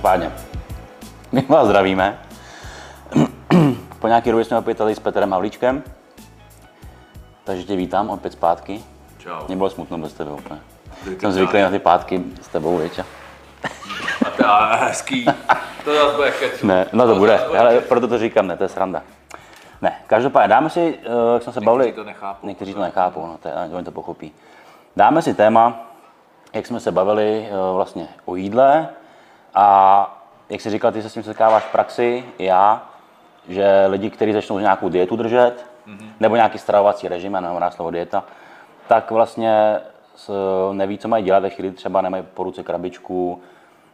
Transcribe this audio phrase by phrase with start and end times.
[0.00, 0.32] Každopádně,
[1.32, 2.18] my vás zdravíme.
[3.98, 5.82] Po nějaké době jsme opět tady s Petrem Havlíčkem.
[7.44, 8.82] Takže tě vítám opět zpátky.
[9.18, 9.46] Čau.
[9.46, 10.60] Mě bylo smutno bez tebe úplně.
[11.20, 13.04] Jsem zvyklý na ty pátky s tebou, větě.
[14.26, 15.24] A to je hezký.
[15.84, 16.66] To zase bude kecu.
[16.66, 19.02] Ne, no to zase bude, bude ale proto to říkám, ne, to je sranda.
[19.82, 22.46] Ne, každopádně dáme si, eh, jak jsme se bavili, to nechápou.
[22.46, 24.32] někteří to nechápou, no, to je, oni to pochopí.
[24.96, 25.80] Dáme si téma,
[26.52, 28.88] jak jsme se bavili eh, vlastně o jídle
[29.54, 30.16] a
[30.50, 32.82] jak jsi říkal, ty se s tím setkáváš v praxi, i já,
[33.48, 35.66] že lidi, kteří začnou nějakou dietu držet,
[36.20, 38.24] nebo nějaký stravovací režim, já nevím slovo dieta,
[38.88, 39.80] tak vlastně
[40.16, 40.30] s,
[40.72, 43.40] neví, co mají dělat ve chvíli, třeba nemají po ruce krabičku,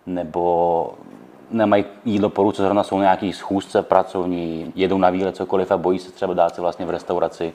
[0.07, 0.95] nebo
[1.51, 5.99] nemají jídlo po ruce, zrovna jsou nějaký schůzce pracovní, jedou na výlet cokoliv a bojí
[5.99, 7.53] se třeba dát si vlastně v restauraci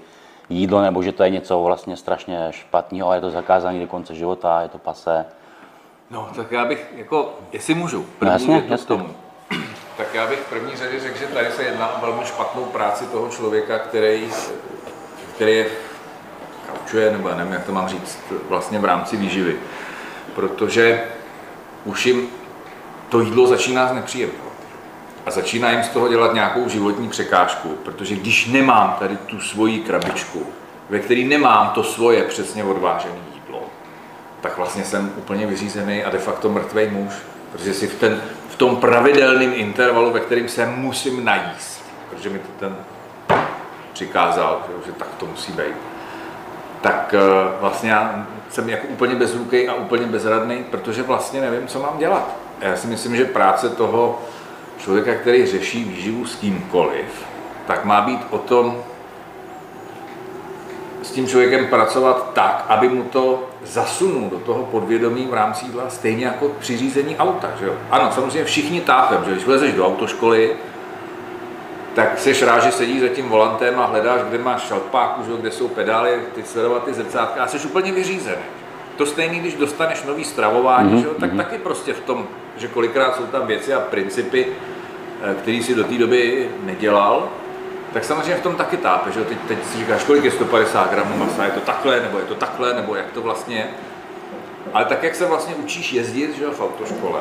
[0.49, 4.15] jídlo, nebo že to je něco vlastně strašně špatného a je to zakázané do konce
[4.15, 5.25] života, je to pasé.
[6.11, 8.87] No, tak já bych, jako, jestli můžu, první jasně, větu k jasně.
[8.87, 9.15] tomu.
[9.97, 13.05] Tak já bych v první řadě řekl, že tady se jedná o velmi špatnou práci
[13.05, 14.29] toho člověka, který,
[15.35, 15.67] který je
[16.71, 19.55] kaučuje, nebo já nevím, jak to mám říct, vlastně v rámci výživy.
[20.35, 21.03] Protože
[21.85, 22.29] už jim
[23.09, 24.53] to jídlo začíná znepříjemňovat.
[25.25, 29.79] A začíná jim z toho dělat nějakou životní překážku, protože když nemám tady tu svoji
[29.79, 30.45] krabičku,
[30.89, 33.30] ve který nemám to svoje přesně odvážené
[34.41, 37.13] tak vlastně jsem úplně vyřízený a de facto mrtvý muž,
[37.51, 42.39] protože si v, ten, v tom pravidelném intervalu, ve kterém se musím najíst, protože mi
[42.39, 42.75] to ten
[43.93, 45.75] přikázal, že, tak to musí být,
[46.81, 47.19] tak eh,
[47.59, 52.35] vlastně já jsem jako úplně bezrukej a úplně bezradný, protože vlastně nevím, co mám dělat.
[52.61, 54.21] Já si myslím, že práce toho
[54.77, 57.25] člověka, který řeší výživu s kýmkoliv,
[57.67, 58.83] tak má být o tom
[61.01, 65.89] s tím člověkem pracovat tak, aby mu to zasunul do toho podvědomí v rámci jídla,
[65.89, 67.51] stejně jako při řízení auta.
[67.59, 67.73] Že jo?
[67.91, 70.55] Ano, samozřejmě všichni tápem, že když vlezeš do autoškoly,
[71.93, 75.37] tak seš rád, že sedíš za tím volantem a hledáš, kde máš šalpáku, že jo,
[75.37, 78.41] kde jsou pedály, ty sledovat ty zrcátka a jsi úplně vyřízený.
[78.97, 81.01] To stejný, když dostaneš nový stravování, mm-hmm.
[81.01, 82.27] že jo, tak taky prostě v tom,
[82.57, 84.47] že kolikrát jsou tam věci a principy,
[85.23, 87.29] eh, který si do té doby nedělal,
[87.93, 89.23] tak samozřejmě v tom taky tápe, že?
[89.23, 92.35] Teď, teď si říkáš, kolik je 150 gramů masa, je to takhle, nebo je to
[92.35, 93.67] takhle, nebo jak to vlastně je.
[94.73, 97.19] Ale tak, jak se vlastně učíš jezdit že jo, v autoškole,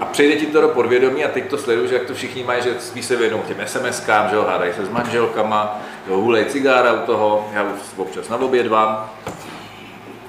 [0.00, 2.74] a přejde ti to do podvědomí a teď to sleduješ, jak to všichni mají, že
[2.80, 6.92] spíš se věnou těm SMS-kám, že jo, hádají se s manželkama, že jo, hulej cigára
[6.92, 9.10] u toho, já už občas na obědvám,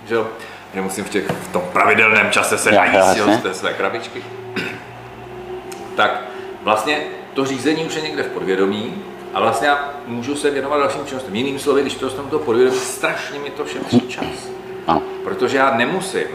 [0.08, 0.28] že jo,
[0.74, 4.24] že musím v, těch, v tom pravidelném čase se najíst, jo, z té své krabičky.
[5.96, 6.22] tak
[6.64, 7.02] vlastně
[7.34, 9.03] to řízení už je někde v podvědomí
[9.35, 11.35] a vlastně já můžu se věnovat dalším činnostem.
[11.35, 14.25] Jiným slovy, když to do toho podvědomí, strašně mi to šetří čas.
[14.88, 15.01] Ano.
[15.23, 16.28] Protože já nemusím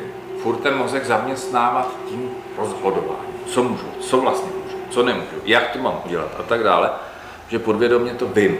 [0.43, 3.35] furt ten mozek zaměstnávat tím rozhodováním.
[3.47, 6.91] Co můžu, co vlastně můžu, co nemůžu, jak to mám udělat a tak dále,
[7.49, 8.59] že podvědomě to vím.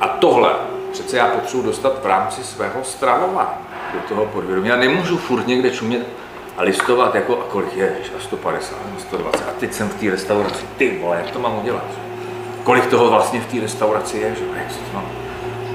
[0.00, 0.54] A tohle
[0.92, 3.58] přece já potřebuji dostat v rámci svého stravování
[3.94, 4.68] do toho podvědomí.
[4.68, 6.06] Já nemůžu furt někde čumět
[6.56, 10.10] a listovat jako, a kolik je, a 150, a 120, a teď jsem v té
[10.10, 12.09] restauraci, ty vole, jak to mám udělat?
[12.64, 14.44] Kolik toho vlastně v té restauraci je, že?
[14.56, 15.02] jak se to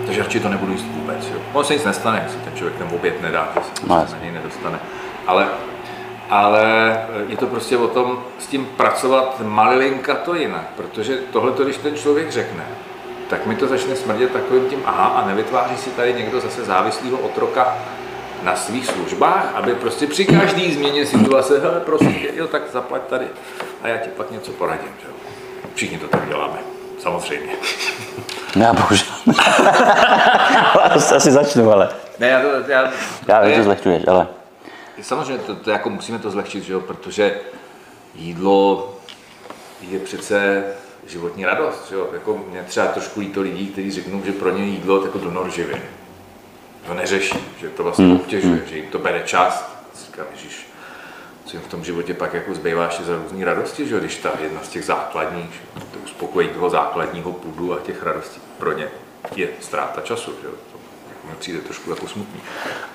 [0.05, 1.27] takže radši to nebudu jíst vůbec.
[1.33, 1.39] Jo.
[1.53, 4.15] Ono se nic nestane, jak si ten člověk ten oběd nedá, že se No, jasně.
[4.17, 4.79] na něj nedostane.
[5.27, 5.47] Ale,
[6.29, 6.63] ale
[7.27, 11.95] je to prostě o tom s tím pracovat malilinka to jinak, protože tohle, když ten
[11.95, 12.63] člověk řekne,
[13.29, 17.17] tak mi to začne smrdět takovým tím aha a nevytváří si tady někdo zase závislého
[17.17, 17.77] otroka
[18.43, 23.01] na svých službách, aby prostě při každý změně situace, hele, prosím tě, jo, tak zaplať
[23.01, 23.25] tady
[23.83, 24.89] a já ti pak něco poradím.
[25.01, 25.07] Že?
[25.07, 25.13] jo.
[25.75, 26.57] Všichni to tak děláme,
[27.05, 27.53] samozřejmě.
[28.55, 29.07] Já bohužel.
[31.15, 31.89] Asi začnu, ale
[32.19, 32.91] Ne, já to, já,
[33.27, 34.27] já to vím, že zlehčuješ, ale
[35.01, 36.79] Samozřejmě, to, to jako musíme to zlehčit, že jo?
[36.79, 37.39] protože
[38.15, 38.93] jídlo
[39.81, 40.63] je přece
[41.07, 41.89] životní radost.
[41.89, 42.07] Že jo?
[42.13, 45.51] Jako mě třeba trošku líto lidí, kteří řeknou, že pro ně jídlo je jako donor
[45.51, 45.81] živin.
[46.87, 49.75] To neřeší, že to vlastně obtěžuje, že jim to bere čas.
[50.05, 50.67] Říkám, ježiš,
[51.55, 54.63] jim v tom životě pak jako zbývá ještě za různé radosti, že když ta jedna
[54.63, 58.87] z těch základních, že to uspokojení toho základního půdu a těch radostí pro ně
[59.35, 60.31] je ztráta času.
[60.31, 60.47] Že?
[60.47, 60.77] To
[61.09, 62.41] jako mi přijde trošku jako smutný.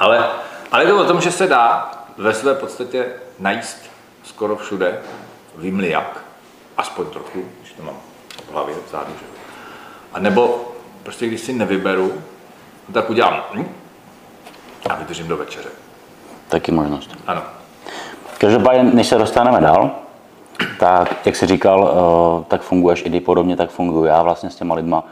[0.00, 0.30] Ale,
[0.72, 3.06] ale je to o tom, že se dá ve své podstatě
[3.38, 3.90] najíst
[4.24, 5.00] skoro všude,
[5.56, 6.24] vím jak,
[6.76, 7.96] aspoň trochu, když to mám
[8.48, 9.32] v hlavě, vzadu, že jo.
[10.12, 10.72] A nebo
[11.02, 12.22] prostě když si nevyberu,
[12.92, 13.74] tak udělám hm,
[14.90, 15.68] a vydržím do večeře.
[16.48, 17.10] taky možnost.
[17.26, 17.59] Ano.
[18.40, 19.90] Každopádně, než se dostaneme dál,
[20.78, 24.56] tak jak jsi říkal, eh, tak funguješ i ty podobně, tak funguji já vlastně s
[24.56, 25.04] těma lidma,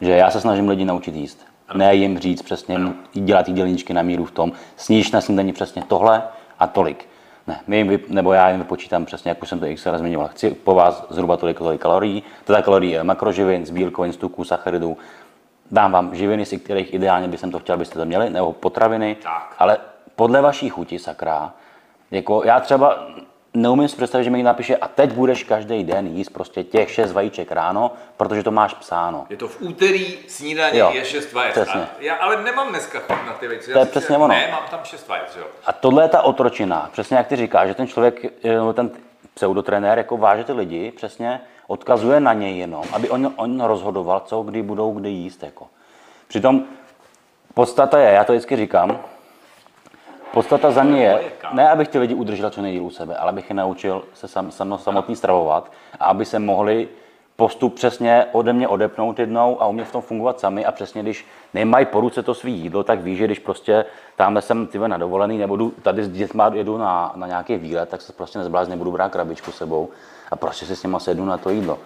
[0.00, 1.46] že já se snažím lidi naučit jíst.
[1.74, 2.78] Ne jim říct přesně,
[3.12, 6.22] dělat jídelníčky na míru v tom, sníš na snídaní přesně tohle
[6.58, 7.08] a tolik.
[7.46, 10.28] Ne, my jim, nebo já jim vypočítám přesně, jak už jsem to x zmiňoval.
[10.28, 14.44] Chci po vás zhruba tolik, tolik kalorií, teda kalorií eh, makroživin, z bílkovin, z tuků,
[14.44, 14.96] sacharidů.
[15.70, 19.54] Dám vám živiny, z kterých ideálně bych to chtěl, abyste to měli, nebo potraviny, Tak.
[19.58, 19.78] ale
[20.16, 21.52] podle vaší chuti, sakra,
[22.14, 23.06] jako já třeba
[23.54, 27.12] neumím si představit, že mi napíše a teď budeš každý den jíst prostě těch šest
[27.12, 29.26] vajíček ráno, protože to máš psáno.
[29.30, 31.52] Je to v úterý snídaně Jo, je 6 vajec.
[31.52, 31.80] přesně.
[31.80, 33.72] A Já ale nemám dneska chuť na ty věci.
[33.72, 34.28] To je přesně ono.
[34.28, 35.44] Ne, mám tam 6 vajec, jo.
[35.66, 38.90] A tohle je ta otročina, přesně jak ty říkáš, že ten člověk, eh, ten
[39.34, 44.42] pseudotrenér, jako váže ty lidi, přesně odkazuje na něj jenom, aby on, on rozhodoval, co
[44.42, 45.42] kdy budou kdy jíst.
[45.42, 45.66] Jako.
[46.28, 46.64] Přitom
[47.54, 48.98] podstata je, já to vždycky říkám,
[50.32, 51.20] podstata za mě je,
[51.52, 54.50] ne abych ty lidi udržel co nejdíl u sebe, ale abych je naučil se sam,
[54.50, 56.88] sam, samotný stravovat a aby se mohli
[57.36, 61.26] postup přesně ode mě odepnout jednou a umět v tom fungovat sami a přesně když
[61.54, 63.84] nemají po ruce to svý jídlo, tak ví, že když prostě
[64.16, 67.88] tamhle jsem tyhle na dovolený nebo jdu, tady s dětma jedu na, na nějaký výlet,
[67.88, 69.90] tak se prostě nezblázně budu brát krabičku sebou
[70.30, 71.78] a prostě si s nima sedu na to jídlo.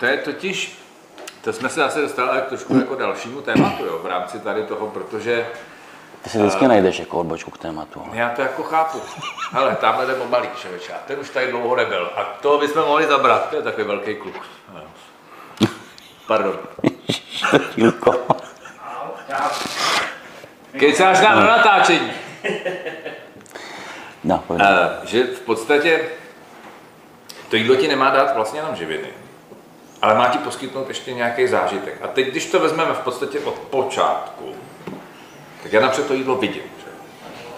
[0.00, 0.78] To je totiž,
[1.44, 5.46] to jsme se zase dostali trošku jako dalšímu tématu, jo, v rámci tady toho, protože
[6.24, 8.02] Ty si vždycky najdeš jako odbočku k tématu.
[8.12, 9.00] já to jako chápu.
[9.52, 12.10] Ale tamhle jde o malý člověče, a ten už tady dlouho nebyl.
[12.16, 14.34] A to bychom mohli zabrat, to je takový velký kluk.
[16.26, 16.58] Pardon.
[17.76, 18.14] Jílko.
[20.78, 22.12] Kecáš nám na natáčení.
[24.24, 24.44] No.
[24.48, 24.58] Uh,
[25.04, 26.08] že v podstatě
[27.48, 29.08] to jídlo ti nemá dát vlastně jenom živiny,
[30.02, 31.98] ale má ti poskytnout ještě nějaký zážitek.
[32.02, 34.54] A teď, když to vezmeme v podstatě od počátku,
[35.64, 36.62] tak já napřed to jídlo vidím.
[36.78, 36.84] Že?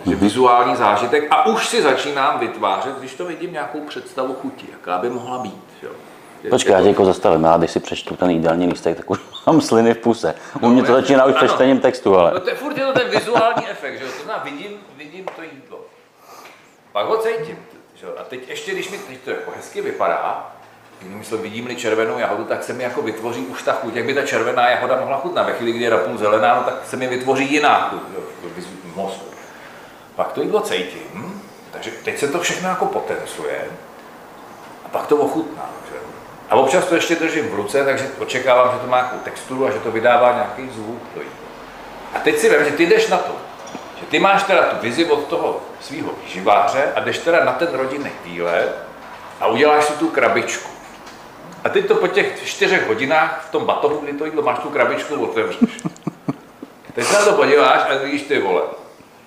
[0.05, 4.99] Takže vizuální zážitek a už si začínám vytvářet, když to vidím, nějakou představu chuti, jaká
[4.99, 5.65] by mohla být.
[5.81, 5.89] Že?
[6.51, 9.61] Počkej, já tě jako zastavím, já když si přečtu ten jídelní lístek, tak už mám
[9.61, 10.35] sliny v puse.
[10.61, 12.41] U mě to začíná už přečtením textu, No ale.
[12.41, 14.11] to je furt je to ten vizuální efekt, že jo?
[14.19, 15.81] To znamená, vidím, vidím to jídlo.
[16.93, 17.59] Pak ho cítím.
[17.95, 18.13] Že jo?
[18.21, 20.56] A teď ještě, když mi teď to jako hezky vypadá,
[21.03, 24.15] jiným slovy, vidím-li červenou jahodu, tak se mi jako vytvoří už ta chuť, jak by
[24.15, 25.47] ta červená jahoda mohla chutnat.
[25.47, 28.03] Ve chvíli, kdy je napůl zelená, no, tak se mi vytvoří jiná chuť
[28.55, 29.27] v v mozku.
[30.17, 33.65] Pak to jídlo cítím, takže teď se to všechno jako potencuje
[34.85, 35.71] a pak to ochutnám.
[35.91, 35.97] Že?
[36.51, 39.71] A občas to ještě držím v ruce, takže očekávám, že to má nějakou texturu a
[39.71, 41.03] že to vydává nějaký zvuk.
[41.15, 41.37] To jídlo.
[42.15, 43.33] A teď si vím, že ty jdeš na to,
[44.01, 47.69] že ty máš teda tu vizi od toho svého živáře a jdeš teda na ten
[47.73, 48.77] rodinný výlet
[49.41, 50.76] a uděláš si tu krabičku.
[51.67, 54.71] A teď to po těch čtyřech hodinách v tom batohu, kdy to jídlo máš tu
[54.71, 55.69] krabičku, otevřeš.
[56.95, 58.63] Teď se na to podíváš a vidíš ty vole,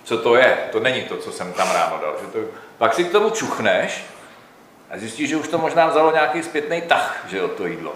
[0.03, 2.15] co to je, to není to, co jsem tam ráno dal.
[2.21, 2.39] Že to...
[2.77, 4.03] Pak si k tomu čuchneš
[4.91, 7.95] a zjistíš, že už to možná vzalo nějaký zpětný tah, že jo, to jídlo.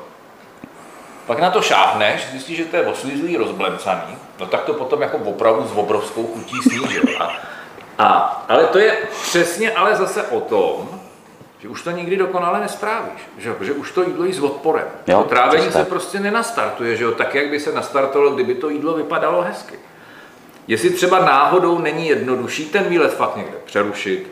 [1.26, 5.18] Pak na to šáhneš, zjistíš, že to je oslizlý, rozblemcaný, no tak to potom jako
[5.18, 7.00] opravdu s obrovskou chutí sníš.
[7.20, 7.40] A,
[7.98, 11.00] a, ale to je přesně ale zase o tom,
[11.64, 14.88] že už to nikdy dokonale nestrávíš, že, jo, že už to jídlo jí s odporem.
[15.08, 18.70] Jo, to trávení se prostě nenastartuje, že jo, tak, jak by se nastartovalo, kdyby to
[18.70, 19.76] jídlo vypadalo hezky.
[20.68, 24.32] Jestli třeba náhodou není jednodušší ten výlet fakt někde přerušit,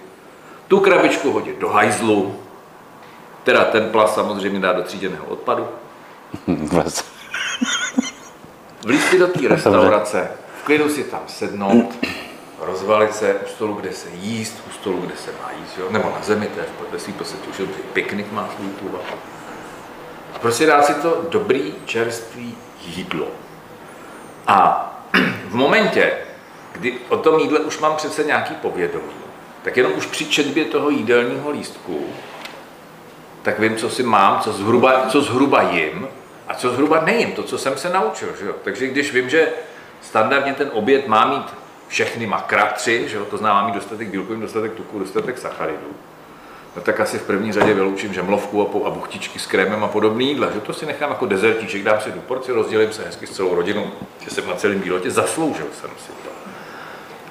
[0.67, 2.35] tu krabičku hodit do hajzlu,
[3.43, 5.67] teda ten plast samozřejmě dá do tříděného odpadu,
[8.85, 10.31] vlít si do té restaurace,
[10.61, 11.93] v klidu si tam sednout,
[12.62, 15.88] rozvalit se u stolu, kde se jíst, u stolu, kde se má jíst, jo?
[15.89, 17.62] nebo na zemi, to je ve svým podstatě už
[17.94, 18.70] piknik má svůj.
[20.36, 23.27] A prostě dát si to dobrý, čerstvý jídlo.
[24.48, 24.88] A
[25.50, 26.13] v momentě,
[26.72, 29.13] kdy o tom jídle už mám přece nějaký povědomí,
[29.63, 32.06] tak jenom už při četbě toho jídelního lístku,
[33.41, 36.08] tak vím, co si mám, co zhruba, co zhruba jim
[36.48, 38.30] a co zhruba nejím, to, co jsem se naučil.
[38.39, 38.56] Že jo?
[38.63, 39.48] Takže když vím, že
[40.01, 41.61] standardně ten oběd má mít
[41.91, 43.25] všechny makra tři, že jo?
[43.25, 45.88] to znamená mít dostatek bílkovin, dostatek tuku, dostatek sacharidů,
[46.75, 50.29] no tak asi v první řadě vyloučím žemlovku a, a buchtičky s krémem a podobný
[50.29, 53.31] jídla, že to si nechám jako dezertíček, dám si tu porci, rozdělím se hezky s
[53.31, 56.29] celou rodinou, že jsem na celém výletě, zasloužil jsem si to.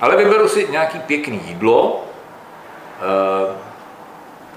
[0.01, 2.05] Ale vyberu si nějaký pěkný jídlo,
[3.01, 3.57] eh,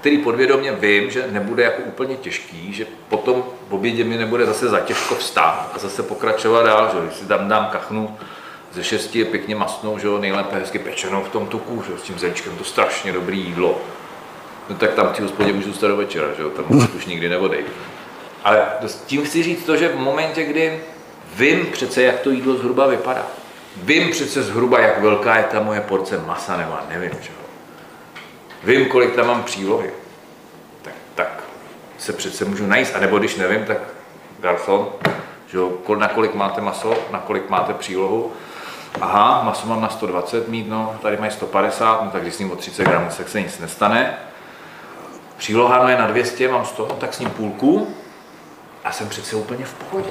[0.00, 4.68] který podvědomě vím, že nebude jako úplně těžký, že potom v obědě mi nebude zase
[4.68, 8.16] za těžko vstát a zase pokračovat dál, že když si tam dám kachnu
[8.74, 11.98] ze šesti je pěkně masnou, že jo, nejlépe hezky pečenou v tom tuku, že jo,
[11.98, 13.80] s tím zelíčkem, to strašně dobrý jídlo.
[14.68, 16.64] No tak tam té hospodě můžu zůstat do večera, že jo, tam
[16.96, 17.68] už nikdy neodejdu.
[18.44, 18.66] Ale
[19.06, 20.80] tím chci říct to, že v momentě, kdy
[21.34, 23.26] vím přece, jak to jídlo zhruba vypadá,
[23.76, 27.38] vím přece zhruba, jak velká je ta moje porce masa, nebo nevím čeho.
[28.64, 29.90] Vím, kolik tam mám přílohy.
[30.82, 31.44] Tak, tak
[31.98, 32.96] se přece můžu najíst.
[32.96, 33.78] A nebo když nevím, tak
[34.40, 34.88] garçon,
[35.46, 38.32] že jo, na kolik máte maso, na kolik máte přílohu.
[39.00, 42.56] Aha, maso mám na 120 mít, no, tady mají 150, no tak s ním o
[42.56, 44.18] 30 gramů, tak se nic nestane.
[45.36, 47.94] Příloha no je na 200, mám 100, no, tak s ním půlku
[48.84, 50.10] a jsem přece úplně v pohodě.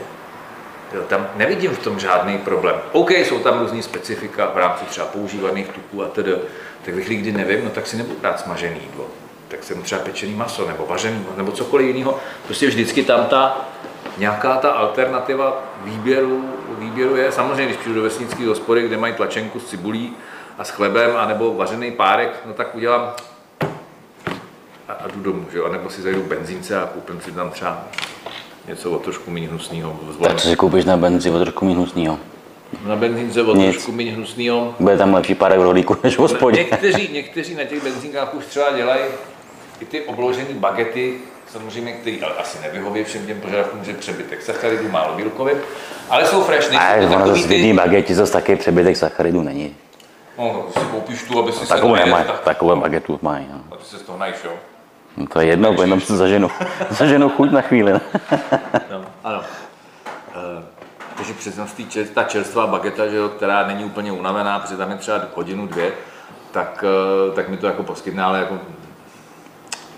[0.93, 2.75] Jo, tam nevidím v tom žádný problém.
[2.91, 6.35] OK, jsou tam různý specifika v rámci třeba používaných tuků a tedy.
[6.85, 9.05] Tak ve chvíli, kdy nevím, no tak si nebudu brát smažený jídlo.
[9.47, 12.19] Tak jsem třeba pečený maso, nebo vařený, nebo cokoliv jiného.
[12.45, 13.57] Prostě vždycky tam ta
[14.17, 17.31] nějaká ta alternativa výběru, výběru je.
[17.31, 20.13] Samozřejmě, když přijdu do vesnické hospody, kde mají tlačenku s cibulí
[20.57, 23.13] a s chlebem, anebo vařený párek, no tak udělám
[24.89, 25.65] a, a jdu domů, že jo?
[25.65, 27.83] A nebo si zajdu benzínce a koupím si tam třeba
[28.67, 29.99] něco o trošku méně hnusného.
[30.23, 32.19] Tak co si koupíš na benzi o trošku méně hnusného?
[32.85, 33.71] Na benzínce o Nic.
[33.71, 34.75] trošku méně hnusného.
[34.79, 36.59] Bude tam lepší párek v rohlíku než v hospodě.
[36.59, 39.03] Někteří, někteří na těch benzínkách už třeba dělají
[39.79, 41.17] i ty obložené bagety,
[41.53, 45.57] samozřejmě, který ale asi nevyhoví všem těm požadavkům, že přebytek sacharidů, málo bílkovin,
[46.09, 49.75] ale jsou fresh, Ne, to ono zase v jedné bageti zase taky přebytek sacharidů není.
[50.37, 53.47] no, no, si koupíš tu, aby si se Takovou najedl, nemají, tak, takové bagetu mají.
[53.51, 53.61] No.
[53.71, 54.51] a ty se z toho najíš, jo?
[55.17, 56.51] No to je jedno, jenom si zaženu,
[56.89, 57.93] zaženu chuť na chvíli.
[58.91, 59.41] No, ano.
[60.35, 60.63] Eh,
[61.17, 65.21] Takže čer- ta čerstvá bageta, že jo, která není úplně unavená, protože tam je třeba
[65.35, 65.91] hodinu, dvě,
[66.51, 68.59] tak, eh, tak mi to jako poskytne, ale jako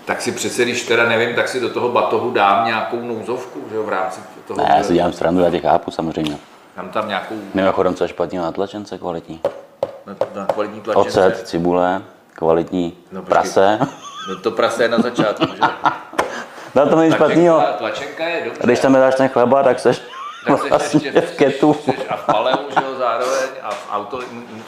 [0.06, 3.76] tak si přece, když teda nevím, tak si do toho batohu dám nějakou nouzovku, že
[3.76, 4.60] jo, v rámci toho.
[4.62, 6.36] Ne, já si dělám srandu, já tě chápu samozřejmě.
[6.76, 9.40] Dám tam nějakou Mimochodem, co je špatně na tlačence kvalitní.
[10.06, 11.26] na, na kvalitní tlačence.
[11.26, 13.30] Ocet, cibule, kvalitní No, počkej.
[13.34, 13.78] prase.
[14.28, 15.60] No to prase je na začátku, že?
[16.74, 17.54] No to není špatnýho.
[17.56, 18.60] Tlačenka, tlačenka je dobře.
[18.62, 20.02] A když tam nedáš ten chleba, tak seš
[20.46, 21.76] tak vlastně ještě v ketu.
[22.08, 24.20] A v paleu, že jo, zároveň a v, auto,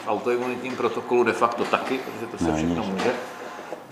[0.05, 3.11] v autoimunitním protokolu de facto taky, protože to se No, všechno může.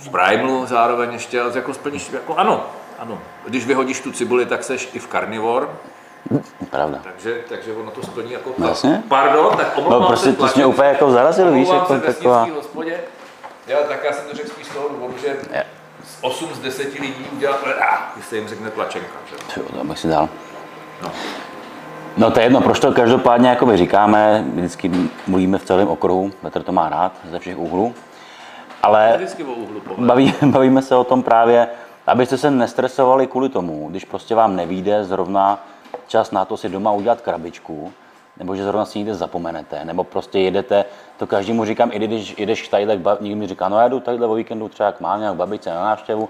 [0.07, 2.67] V primelu zároveň ještě, ale jako splníš, jako ano,
[2.99, 3.19] ano.
[3.47, 5.71] Když vyhodíš tu cibuli, tak seš i v karnivor,
[6.71, 6.99] Pravda.
[7.03, 8.51] takže, takže ono to splní jako...
[8.59, 9.03] No, jasně.
[9.09, 12.47] Pardon, tak omlouvám No prostě to mě úplně jako zarazil, víš, jako se taková...
[12.55, 13.01] hospodě.
[13.69, 15.65] Jo, tak já jsem to řekl spíš z toho důvodu, že Je.
[16.05, 19.09] z 8 z 10 lidí udělá, ah, když se jim řekne tlačenka.
[19.31, 19.61] Že?
[19.61, 20.29] Jo, to bych si dal.
[21.03, 21.11] No.
[22.17, 24.91] No to je jedno, proč to každopádně jako my říkáme, vždycky
[25.27, 27.95] mluvíme v celém okruhu, Petr to má rád ze všech úhlů,
[28.87, 29.19] ale
[29.99, 31.69] baví, bavíme se o tom právě,
[32.07, 35.66] abyste se nestresovali kvůli tomu, když prostě vám nevíde zrovna
[36.07, 37.93] čas na to si doma udělat krabičku,
[38.38, 40.85] nebo že zrovna si někde zapomenete, nebo prostě jedete,
[41.16, 44.35] to každému říkám, i když jedeš tadyhle, někdo mi říká, no já jdu tadyhle o
[44.35, 46.28] víkendu třeba k mámě, k babičce na návštěvu,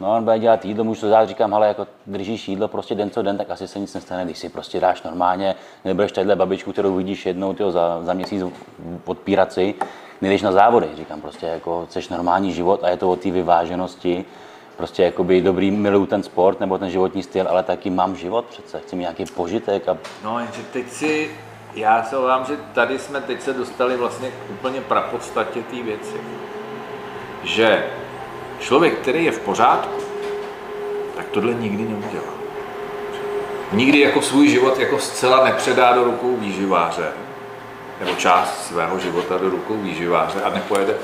[0.00, 3.10] no on bude dělat jídlo, můžu to dát, říkám, ale jako držíš jídlo prostě den
[3.10, 5.54] co den, tak asi se nic nestane, když si prostě dáš normálně,
[5.84, 8.42] nebudeš tadyhle babičku, kterou vidíš jednou tyjo, za, za měsíc
[9.04, 9.74] odpírat si,
[10.20, 14.24] nejdeš na závody, říkám, prostě jako chceš normální život a je to o té vyváženosti,
[14.76, 18.80] prostě jakoby dobrý, miluju ten sport nebo ten životní styl, ale taky mám život přece,
[18.80, 21.30] chci mít nějaký požitek a No, jenže teď si,
[21.74, 26.16] já se obávám, že tady jsme teď se dostali vlastně k úplně prapodstatě té věci.
[27.44, 27.86] Že
[28.58, 30.00] člověk, který je v pořádku,
[31.16, 32.32] tak tohle nikdy neudělá.
[33.72, 37.12] Nikdy jako svůj život jako zcela nepředá do rukou výživáře,
[38.00, 40.94] nebo část svého života do rukou výživáře a nepojede.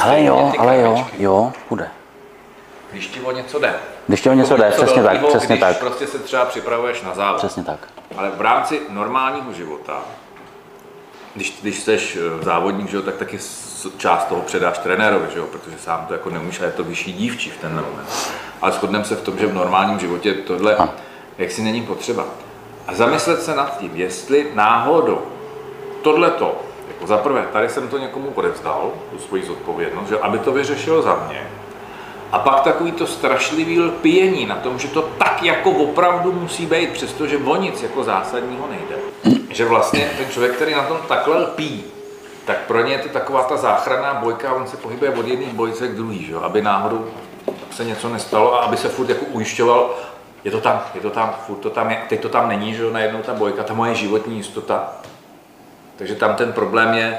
[0.00, 1.88] ale stejně jo, ale jo, jo, bude.
[2.92, 3.74] Když ti o něco jde.
[4.06, 7.02] Když ti o něco jde, přesně tak, velkýho, přesně když tak, prostě se třeba připravuješ
[7.02, 7.38] na závod.
[7.38, 7.78] přesně tak.
[8.16, 10.00] Ale v rámci normálního života,
[11.34, 13.38] když, když jsi eh, závodník, že jo, tak taky
[13.96, 17.12] část toho předáš trenérovi, že jo, protože sám to jako neumíš a je to vyšší
[17.12, 18.08] dívčí v ten moment.
[18.62, 20.92] Ale shodneme se v tom, že v normálním životě tohle Ano.
[21.38, 22.24] jaksi není potřeba.
[22.86, 25.22] A zamyslet se nad tím, jestli náhodou
[26.04, 30.52] tohleto, jako za prvé, tady jsem to někomu odevzdal, tu svoji zodpovědnost, že aby to
[30.52, 31.46] vyřešilo za mě,
[32.32, 36.90] a pak takový to strašlivý lpění na tom, že to tak jako opravdu musí být,
[36.90, 38.96] přestože o nic jako zásadního nejde.
[39.50, 41.84] Že vlastně ten člověk, který na tom takhle lpí,
[42.44, 45.88] tak pro ně je to taková ta záchranná bojka, on se pohybuje od jedné bojce
[45.88, 46.34] k druhý, že?
[46.34, 47.06] aby náhodou
[47.70, 49.90] se něco nestalo a aby se furt jako ujišťoval,
[50.44, 52.90] je to tam, je to tam, furt to tam je, teď to tam není, že
[52.90, 54.92] najednou ta bojka, ta moje životní jistota.
[55.96, 57.18] Takže tam ten problém je,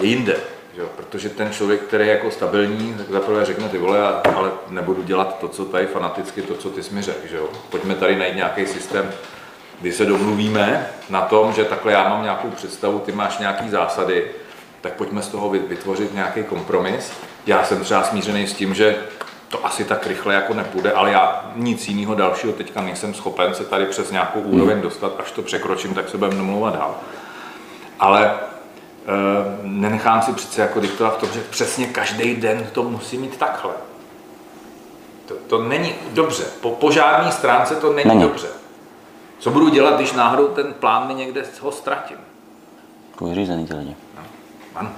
[0.00, 0.36] je jinde.
[0.74, 0.88] Že jo?
[0.96, 3.98] Protože ten člověk, který je jako stabilní, tak zaprvé řekne ty vole,
[4.36, 7.28] ale nebudu dělat to, co tady fanaticky, to, co ty jsi mi řekl.
[7.28, 7.48] Že jo?
[7.70, 9.10] Pojďme tady najít nějaký systém,
[9.80, 14.30] kdy se domluvíme na tom, že takhle já mám nějakou představu, ty máš nějaký zásady,
[14.80, 17.12] tak pojďme z toho vy- vytvořit nějaký kompromis.
[17.46, 18.96] Já jsem třeba smířený s tím, že
[19.48, 23.64] to asi tak rychle jako nepůjde, ale já nic jiného dalšího teďka nejsem schopen se
[23.64, 26.94] tady přes nějakou úroveň dostat, až to překročím, tak se budeme domlouvat dál.
[28.02, 28.36] Ale e,
[29.62, 33.72] nenechám si přece jako diktovat v tom, že přesně každý den to musí mít takhle.
[35.26, 36.44] To, to není dobře.
[36.60, 38.22] Po, po žádné stránce to není, Není.
[38.22, 38.46] dobře.
[39.38, 42.16] Co budu dělat, když náhodou ten plán mi někde ho ztratím?
[43.18, 43.96] Jsou vyřízený ty lidi.
[44.74, 44.90] Ano,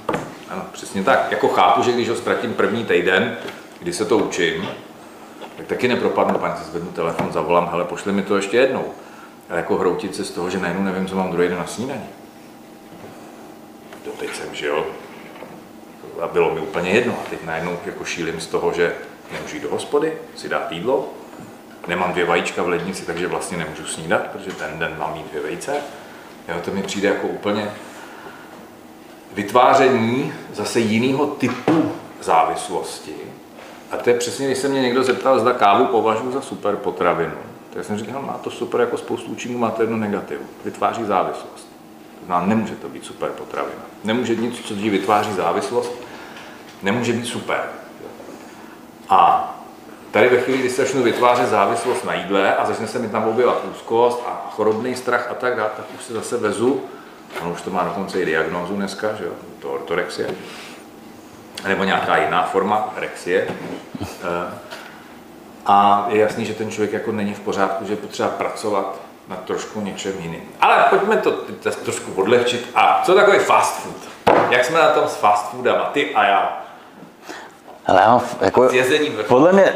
[0.50, 1.26] ano, přesně tak.
[1.30, 3.36] Jako chápu, že když ho ztratím první týden,
[3.80, 4.68] kdy se to učím,
[5.56, 8.84] tak taky nepropadnu, paní se zvednu telefon, zavolám, hele, pošli mi to ještě jednou.
[9.50, 12.06] Ale jako hroutit se z toho, že najednou nevím, co mám druhý den na snídaní.
[14.04, 14.86] Doteď jsem žil
[16.20, 17.12] a bylo mi úplně jedno.
[17.26, 18.94] A teď najednou jako šílim z toho, že
[19.32, 21.08] nemůžu jít do hospody, si dát jídlo,
[21.88, 25.42] nemám dvě vajíčka v lednici, takže vlastně nemůžu snídat, protože ten den mám mít dvě
[25.42, 25.76] vejce.
[26.48, 27.70] Jo, to mi přijde jako úplně
[29.34, 33.14] vytváření zase jiného typu závislosti.
[33.90, 37.34] A to je přesně, když se mě někdo zeptal, zda kávu považuji za super potravinu.
[37.72, 40.44] Tak jsem říkal, má to super jako spoustu účinků, má to jedno negativu.
[40.64, 41.68] Vytváří závislost.
[42.20, 43.93] To znamená, nemůže to být super potravina.
[44.04, 45.92] Nemůže nic, co ti vytváří závislost,
[46.82, 47.60] nemůže být super.
[49.08, 49.50] A
[50.10, 53.28] tady ve chvíli, kdy se začnu vytvářet závislost na jídle a začne se mi tam
[53.28, 56.82] objevat úzkost a chorobný strach a tak dále, tak už se zase vezu,
[57.42, 60.30] on už to má dokonce i diagnózu dneska, že jo, to ortorexie,
[61.68, 63.48] nebo nějaká jiná forma rexie.
[64.02, 64.54] Eh,
[65.66, 69.80] A je jasný, že ten člověk jako není v pořádku, že potřeba pracovat na trošku
[69.80, 70.42] něčem jiným.
[70.60, 71.30] Ale pojďme to
[71.84, 72.70] trošku odlehčit.
[72.74, 73.96] A co takový fast food?
[74.50, 76.64] Jak jsme na tom s fast foodama, ty a já?
[77.86, 78.68] Ale já mám, jako,
[79.28, 79.74] podle mě,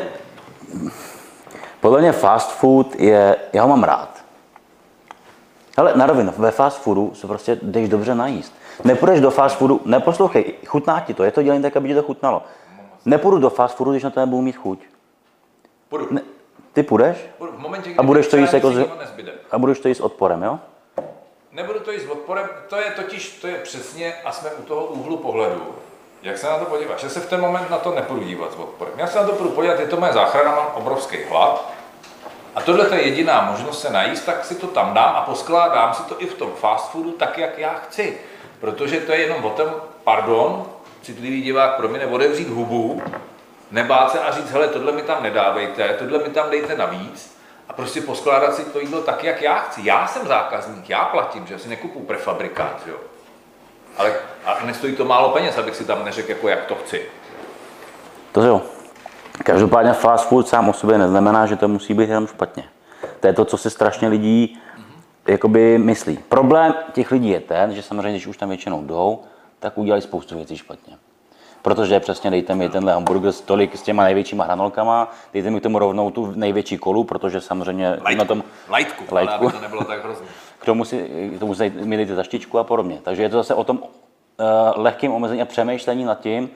[1.81, 4.09] podle mě fast food je, já ho mám rád.
[5.77, 8.55] Ale na rovinu, ve fast foodu se prostě jdeš dobře najíst.
[8.85, 12.03] Nepůjdeš do fast foodu, neposlouchej, chutná ti to, je to dělení tak, aby ti to
[12.03, 12.43] chutnalo.
[13.05, 14.79] Nepůjdu do fast foodu, když na to nebudu mít chuť.
[15.89, 16.07] Půjdu.
[16.11, 16.21] Ne,
[16.73, 19.33] ty půjdeš Půjdu v momentě, kdy a budeš to jíst jako z, nezbyde.
[19.51, 20.59] A budeš to jíst odporem, jo?
[21.53, 25.17] Nebudu to jíst odporem, to je totiž, to je přesně, a jsme u toho úhlu
[25.17, 25.75] pohledu,
[26.23, 27.03] jak se na to podíváš.
[27.03, 28.95] Já se v ten moment na to nepůjdu dívat s odporem.
[28.97, 31.73] Já se na to budu podívat, je to moje záchrana, mám obrovský hlad,
[32.55, 36.03] a tohle je jediná možnost se najíst, tak si to tam dám a poskládám si
[36.03, 38.19] to i v tom fast foodu tak, jak já chci.
[38.61, 39.67] Protože to je jenom o tom,
[40.05, 40.67] pardon,
[41.03, 43.03] citlivý divák pro mě, otevřít hubu,
[43.71, 47.38] nebát se a říct, hele, tohle mi tam nedávejte, tohle mi tam dejte navíc
[47.69, 49.81] a prostě poskládat si to jídlo tak, jak já chci.
[49.85, 52.97] Já jsem zákazník, já platím, že já si nekupu prefabrikát, jo.
[53.99, 54.13] Ale
[54.45, 57.03] a nestojí to málo peněz, abych si tam neřekl, jako jak to chci.
[58.33, 58.63] To jo.
[59.45, 62.65] Každopádně fast food sám o sobě neznamená, že to musí být jenom špatně.
[63.21, 64.59] To je to, co si strašně lidí
[65.27, 66.19] jakoby myslí.
[66.29, 69.23] Problém těch lidí je ten, že samozřejmě, když už tam většinou jdou,
[69.59, 70.99] tak udělají spoustu věcí špatně.
[71.69, 75.63] Protože přesně dejte mi tenhle hamburger s tolik s těma největšíma hranolkama, dejte mi k
[75.63, 79.35] tomu rovnou tu největší kolu, protože samozřejmě na tom, Lajtku, Lajtku.
[79.35, 80.27] ale aby to nebylo tak hrozné.
[80.59, 83.01] k tomu si, k tomu si mi dejte zaštičku a podobně.
[83.03, 83.87] Takže je to zase o tom uh,
[84.77, 86.51] lehkým omezení a přemýšlení nad tím,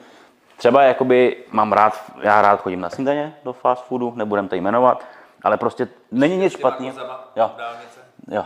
[0.57, 5.03] třeba jakoby mám rád, já rád chodím na snídaně do fast foodu, nebudem to jmenovat,
[5.43, 6.97] ale prostě není nic špatného.
[7.35, 7.51] Jo,
[8.31, 8.45] jo.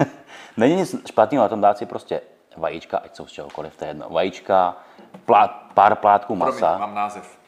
[0.56, 2.20] není nic špatného na tom dát si prostě
[2.56, 4.06] vajíčka, ať jsou z čehokoliv, to je jedno.
[4.10, 4.76] Vajíčka,
[5.26, 6.78] plát, pár plátků Promiň, masa.
[6.78, 7.38] mám název.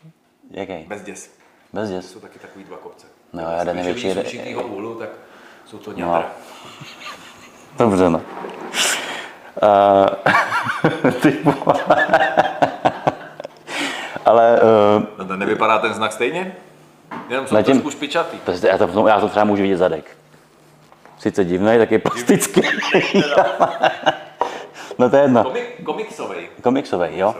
[0.50, 0.72] Jaký?
[0.88, 1.30] Bezděs.
[1.72, 2.12] Bez děs.
[2.12, 3.06] Jsou taky takový dva kopce.
[3.32, 5.08] No, jeden největší, Když určitýho úhlu, tak
[5.66, 5.96] jsou to No.
[5.96, 6.26] ňadra.
[7.78, 8.20] Dobře, no.
[11.02, 11.38] Uh, ty.
[14.24, 16.56] Ale uh, No to nevypadá ten znak stejně?
[17.28, 18.38] Jenom jsou Zatím- trošku špičatý.
[18.38, 20.16] Prostě já to, já to třeba můžu vidět zadek.
[21.18, 22.62] Sice divný, tak je plastický.
[24.98, 25.44] no to je jedno.
[25.44, 26.48] Komik, komiksový.
[26.62, 27.34] Komiksový, jo.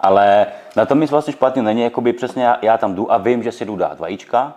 [0.00, 0.46] Ale
[0.76, 3.52] na tom nic vlastně špatně není, jakoby přesně já, já tam jdu a vím, že
[3.52, 4.54] si jdu dát vajíčka,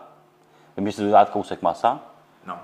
[0.78, 2.00] vím, že si jdu dát kousek masa,
[2.46, 2.58] No.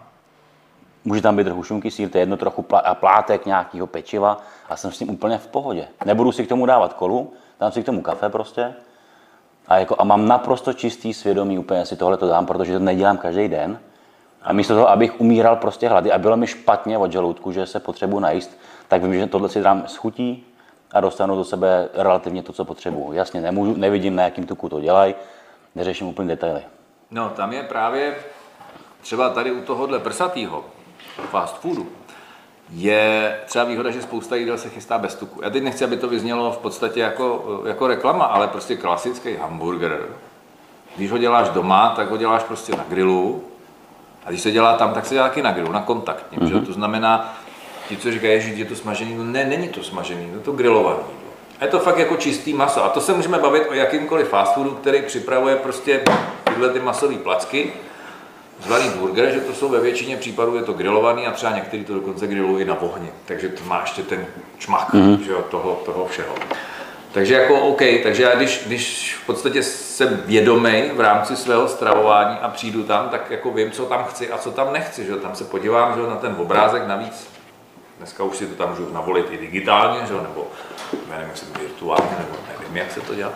[1.05, 4.37] může tam být trochu šunky, sír, to je jedno trochu plá, a plátek nějakého pečiva
[4.69, 5.87] a jsem s tím úplně v pohodě.
[6.05, 8.73] Nebudu si k tomu dávat kolu, dám si k tomu kafe prostě
[9.67, 13.17] a, jako, a mám naprosto čistý svědomí, úplně si tohle to dám, protože to nedělám
[13.17, 13.79] každý den.
[14.41, 17.79] A místo toho, abych umíral prostě hlady a bylo mi špatně od žaludku, že se
[17.79, 20.45] potřebuji najíst, tak vím, že tohle si dám s chutí
[20.91, 23.13] a dostanu do sebe relativně to, co potřebuju.
[23.13, 25.15] Jasně, nemůžu, nevidím, na jakým tuku to dělají,
[25.75, 26.61] neřeším úplně detaily.
[27.11, 28.15] No, tam je právě
[29.01, 30.65] třeba tady u tohohle prsatýho
[31.29, 31.87] fast foodu
[32.69, 35.41] je třeba výhoda, že spousta jídel se chystá bez tuku.
[35.43, 39.99] Já teď nechci, aby to vyznělo v podstatě jako, jako reklama, ale prostě klasický hamburger.
[40.95, 43.43] Když ho děláš doma, tak ho děláš prostě na grilu.
[44.25, 46.41] A když se dělá tam, tak se dělá taky na grilu, na kontaktním.
[46.41, 46.59] Mm-hmm.
[46.59, 46.65] Že?
[46.65, 47.33] To znamená,
[47.89, 50.99] ti, co říkají, že je to smažený, no ne, není to smažený, je to grilovaný.
[51.59, 52.83] A je to fakt jako čistý maso.
[52.83, 56.01] A to se můžeme bavit o jakýmkoliv fast foodu, který připravuje prostě
[56.43, 57.73] tyhle ty masové placky,
[58.59, 61.93] zvaný burger, že to jsou ve většině případů je to grilovaný a třeba někteří to
[61.93, 63.09] dokonce grillují i na ohni.
[63.25, 64.25] Takže to má ještě ten
[64.57, 65.19] čmak mm-hmm.
[65.19, 66.35] že jo, toho, toho všeho.
[67.11, 72.37] Takže jako OK, takže já když, když v podstatě jsem vědomý v rámci svého stravování
[72.41, 75.17] a přijdu tam, tak jako vím, co tam chci a co tam nechci, že jo.
[75.17, 77.34] Tam se podívám že jo, na ten obrázek navíc.
[77.97, 80.13] Dneska už si to tam můžu navolit i digitálně, že?
[80.13, 80.47] nebo
[81.09, 83.31] nevím, jestli virtuálně, nebo nevím, jak se to dělá.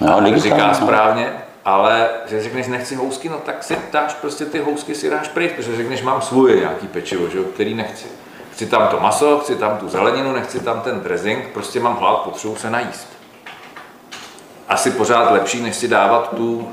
[0.00, 0.74] No, digitálně, říká no.
[0.74, 1.32] správně,
[1.64, 5.52] ale že řekneš nechci housky, no tak si dáš prostě ty housky si dáš pryč,
[5.52, 7.38] protože řekneš mám svoje nějaký pečivo, že?
[7.54, 8.06] který nechci.
[8.52, 12.18] Chci tam to maso, chci tam tu zeleninu, nechci tam ten dressing, prostě mám hlad,
[12.18, 13.08] potřebuji se najíst.
[14.68, 16.68] Asi pořád lepší, než si dávat tu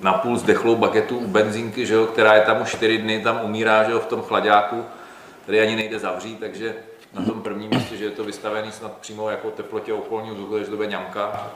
[0.00, 3.84] napůl zdechlou bagetu u benzínky, že jo, která je tam už 4 dny, tam umírá
[3.84, 4.84] že jo, v tom chladáku,
[5.46, 6.74] který ani nejde zavřít, takže
[7.14, 10.70] na tom prvním místě, že je to vystavený snad přímo jako teplotě okolního vzduchu, takže
[10.70, 11.50] to bude ňamka.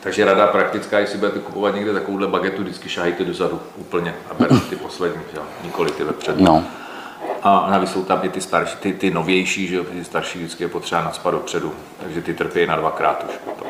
[0.00, 4.60] Takže rada praktická, jestli budete kupovat někde takovouhle bagetu, vždycky šahejte dozadu úplně a berte
[4.60, 6.44] ty poslední, že nikoli ty vepředu.
[6.44, 6.64] No.
[7.42, 10.68] A navíc jsou tam i ty starší, ty, ty novější, že ty starší vždycky je
[10.68, 13.68] potřeba nadspat dopředu, takže ty trpí na dvakrát už potom.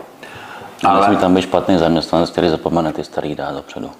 [0.84, 3.90] Ale nesmí tam být špatný zaměstnanec, který zapomene ty starý dát dopředu.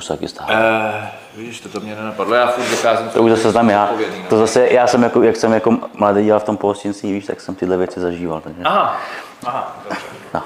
[0.00, 0.48] Se taky stává.
[0.52, 3.90] Eh, vidíš, to, to mě nenapadlo, já furt vycházím To už zase znám já.
[3.92, 4.04] no.
[4.28, 7.40] To zase, já jsem jako, jak jsem jako mladý dělal v tom pohostinství, víš, tak
[7.40, 8.40] jsem tyhle věci zažíval.
[8.40, 8.62] Takže.
[8.64, 9.00] Aha,
[9.46, 10.04] aha, dobře.
[10.34, 10.42] No.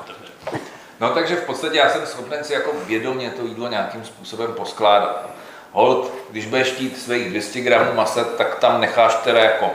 [1.00, 5.26] No takže v podstatě já jsem schopen si jako vědomě to jídlo nějakým způsobem poskládat.
[5.72, 9.70] Hold, když budeš chtít svých 200 gramů masa, tak tam necháš teda jako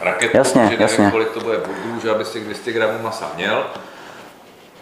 [0.00, 1.10] raketu, Jasně, že nevím, jasně.
[1.10, 3.66] kolik to bude bodů, že abys těch 200 gramů masa měl.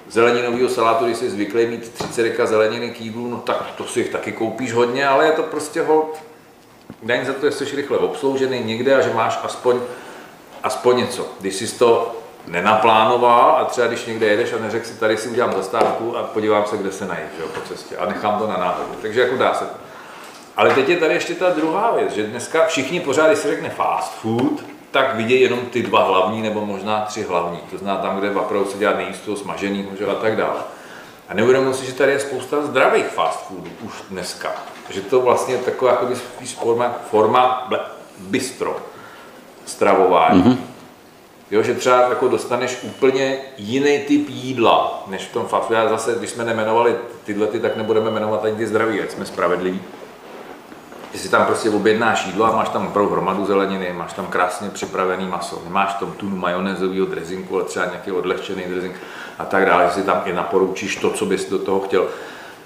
[0.09, 4.01] Zeleninového salátu, když jsi zvyklý mít 30 deka zeleniny k jídlu, no tak to si
[4.01, 6.23] jich taky koupíš hodně, ale je to prostě hold,
[7.03, 9.81] daň za to, že jsi rychle obsloužený někde a že máš aspoň,
[10.63, 11.29] aspoň něco.
[11.41, 15.53] Když jsi to nenaplánoval a třeba když někde jedeš a neřekl si, tady si udělám
[15.53, 18.57] zastávku a podívám se, kde se najít že jo, po cestě a nechám to na
[18.57, 18.99] náhodě.
[19.03, 19.75] Takže jako dá se to.
[20.57, 23.71] Ale teď je tady ještě ta druhá věc, že dneska všichni pořád, když se řekne
[23.71, 24.65] fast food,
[24.95, 27.59] tak vidějí jenom ty dva hlavní nebo možná tři hlavní.
[27.71, 30.61] To znamená tam, kde opravdu se dělá nejisto, smažený že, jo, a tak dále.
[31.29, 34.53] A neuvědomuji si, že tady je spousta zdravých fast foodů už dneska.
[34.91, 37.71] Že to vlastně je taková jako spíš forma, forma
[38.19, 38.77] bistro
[39.65, 40.43] stravování.
[40.43, 40.57] Mm-hmm.
[41.51, 45.81] Jo, že třeba jako dostaneš úplně jiný typ jídla, než v tom fast foodu.
[45.81, 49.27] Já zase, když jsme nemenovali tyhle, ty, tak nebudeme jmenovat ani ty zdraví, ať jsme
[49.27, 49.81] spravedliví.
[51.15, 54.71] Že si tam prostě objednáš jídlo a máš tam opravdu hromadu zeleniny, máš tam krásně
[54.71, 58.97] připravený maso, nemáš tam tunu majonézového dressinku, ale třeba nějaký odlehčený dressing
[59.39, 62.07] a tak dále, že si tam i naporučíš to, co bys do toho chtěl.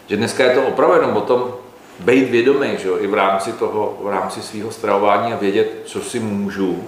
[0.07, 1.55] Že dneska je to opravdu jenom o tom
[1.99, 6.01] být vědomý, že jo, i v rámci toho, v rámci svého stravování a vědět, co
[6.01, 6.85] si můžu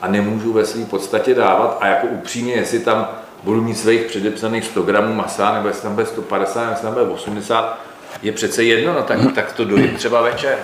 [0.00, 3.08] a nemůžu ve své podstatě dávat a jako upřímně, jestli tam
[3.42, 6.92] budu mít svých předepsaných 100 gramů masa, nebo jestli tam bude 150, nebo jestli tam
[6.92, 7.78] bude 80,
[8.22, 10.58] je přece jedno, no tak, tak to dojím třeba večer.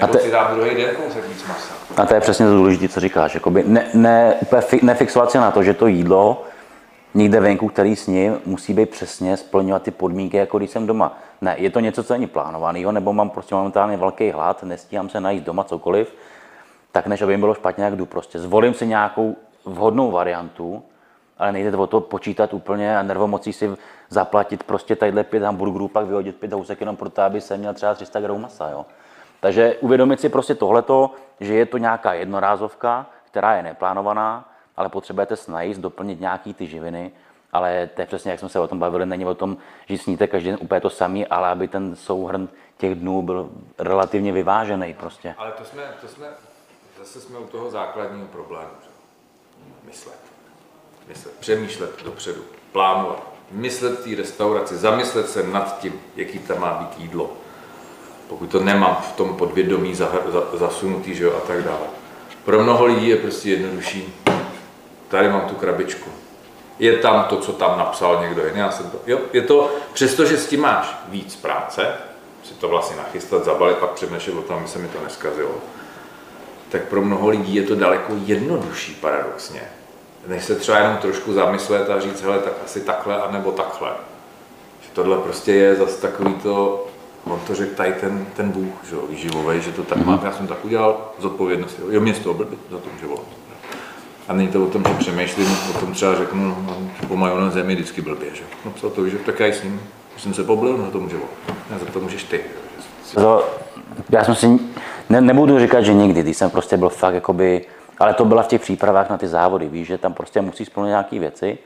[0.00, 1.74] Nebo te- si dám druhý den kousek víc masa.
[1.96, 3.34] A to je přesně to důležité, co říkáš.
[3.34, 6.44] Jakoby ne, ne, úplně fi, nefixovat se na to, že to jídlo
[7.14, 11.18] někde venku, který s ním musí být přesně splňovat ty podmínky, jako když jsem doma.
[11.40, 15.20] Ne, je to něco, co není plánovaného, nebo mám prostě momentálně velký hlad, nestíhám se
[15.20, 16.14] najít doma cokoliv,
[16.92, 18.38] tak než aby jim bylo špatně, jak jdu prostě.
[18.38, 20.82] Zvolím si nějakou vhodnou variantu,
[21.38, 23.70] ale nejde o to počítat úplně a nervomocí si
[24.08, 27.94] zaplatit prostě tadyhle pět hamburgerů, pak vyhodit pět housek jenom proto, aby jsem měl třeba
[27.94, 28.68] 300 gramů masa.
[28.68, 28.86] Jo?
[29.40, 35.36] Takže uvědomit si prostě tohleto, že je to nějaká jednorázovka, která je neplánovaná, ale potřebujete
[35.36, 37.12] se najíst, doplnit nějaký ty živiny,
[37.52, 40.26] ale to je přesně, jak jsme se o tom bavili, není o tom, že sníte
[40.26, 45.34] každý den úplně to samý, ale aby ten souhrn těch dnů byl relativně vyvážený prostě.
[45.38, 46.26] Ale to jsme, to jsme,
[46.98, 48.70] zase jsme u toho základního problému.
[49.84, 50.20] Myslet.
[51.08, 51.34] Myslet.
[51.34, 52.40] Přemýšlet dopředu.
[52.72, 53.26] Plánovat.
[53.50, 54.76] Myslet v té restauraci.
[54.76, 57.30] Zamyslet se nad tím, jaký tam má být jídlo.
[58.30, 59.94] Pokud to nemám v tom podvědomí
[60.54, 61.86] zasunutý, že jo, a tak dále.
[62.44, 64.14] Pro mnoho lidí je prostě jednodušší.
[65.08, 66.10] Tady mám tu krabičku.
[66.78, 68.58] Je tam to, co tam napsal někdo jiný.
[68.58, 71.86] Já jsem to, jo, je to, přestože s tím máš víc práce,
[72.44, 75.54] si to vlastně nachystat, zabalit, pak přemýšlet o tom, aby se mi to neskazilo,
[76.68, 79.62] tak pro mnoho lidí je to daleko jednodušší paradoxně,
[80.26, 83.90] než se třeba jenom trošku zamyslet a říct, hele, tak asi takhle, anebo takhle.
[84.82, 86.86] Že tohle prostě je zase takový to,
[87.24, 90.32] on to řekl tady ten, ten Bůh, že jo, výživový, že to tak má, já
[90.32, 93.24] jsem tak udělal, zodpovědnost, jo, jo mě z toho blbý, za to může volat.
[94.28, 96.76] A není to o tom, že přemýšlím, o tom třeba řeknu, no,
[97.08, 98.42] po majonéze je mi vždycky blbě, že?
[98.64, 101.30] No co to, že tak já když jsem se poblil, no to může volat.
[101.70, 102.40] Ne, za to můžeš ty.
[103.14, 103.48] To,
[104.10, 104.58] já jsem si,
[105.08, 107.64] ne, nebudu říkat, že nikdy, když jsem prostě byl fakt jakoby,
[107.98, 110.88] ale to byla v těch přípravách na ty závody, víš, že tam prostě musí splnit
[110.88, 111.58] nějaké věci,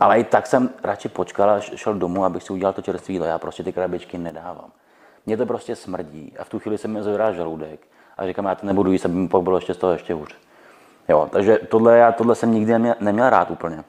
[0.00, 3.26] ale i tak jsem radši počkal a šel domů, abych si udělal to čerstvé jídlo.
[3.26, 4.70] Já prostě ty krabičky nedávám.
[5.26, 7.80] Mně to prostě smrdí a v tu chvíli se mi zavěrá žaludek
[8.16, 10.36] a říkám, já to nebudu jíst, aby mi pak bylo ještě z toho ještě hůř.
[11.08, 13.84] Jo, takže tohle, já, tohle jsem nikdy neměl, neměl rád úplně.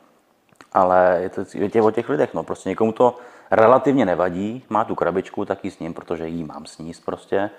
[0.73, 2.43] Ale je to je tě o těch lidech, no.
[2.43, 3.15] Prostě někomu to
[3.51, 7.49] relativně nevadí, má tu krabičku, tak s ním, protože jí mám sníst prostě.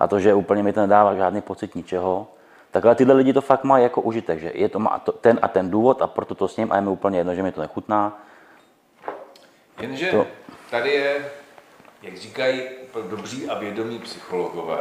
[0.00, 2.26] A to, že úplně mi to nedává žádný pocit ničeho,
[2.74, 5.48] Takhle tyhle lidi to fakt mají jako užitek, že je to má to, ten a
[5.48, 7.60] ten důvod a proto to s ním a je mi úplně jedno, že mi to
[7.60, 8.22] nechutná.
[9.80, 10.26] Jenže To-
[10.70, 11.30] tady je,
[12.02, 12.62] jak říkají
[13.10, 14.78] dobří a vědomí psychologové,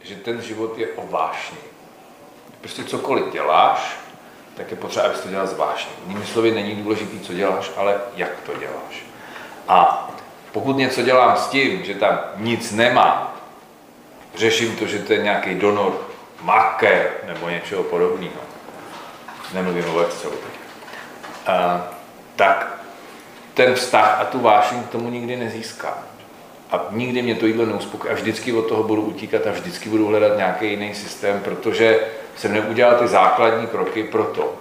[0.00, 1.58] že ten život je o vášni.
[2.60, 4.00] Prostě cokoliv děláš,
[4.56, 5.92] tak je potřeba, abys to dělal s vášní.
[6.06, 9.06] Jinými slovy, není důležitý, co děláš, ale jak to děláš.
[9.68, 10.10] A
[10.52, 13.32] pokud něco dělám s tím, že tam nic nemám,
[14.34, 16.11] řeším to, že to je nějaký donor
[16.42, 18.40] maker nebo něčeho podobného,
[19.54, 20.04] nemluvím o
[21.46, 21.86] a,
[22.36, 22.78] tak
[23.54, 25.94] ten vztah a tu vášeň k tomu nikdy nezískám.
[26.70, 30.06] A nikdy mě to jídlo neuspokojí a vždycky od toho budu utíkat a vždycky budu
[30.06, 32.00] hledat nějaký jiný systém, protože
[32.36, 34.54] jsem neudělal ty základní kroky pro to,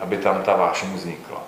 [0.00, 1.42] aby tam ta vášeň vznikla.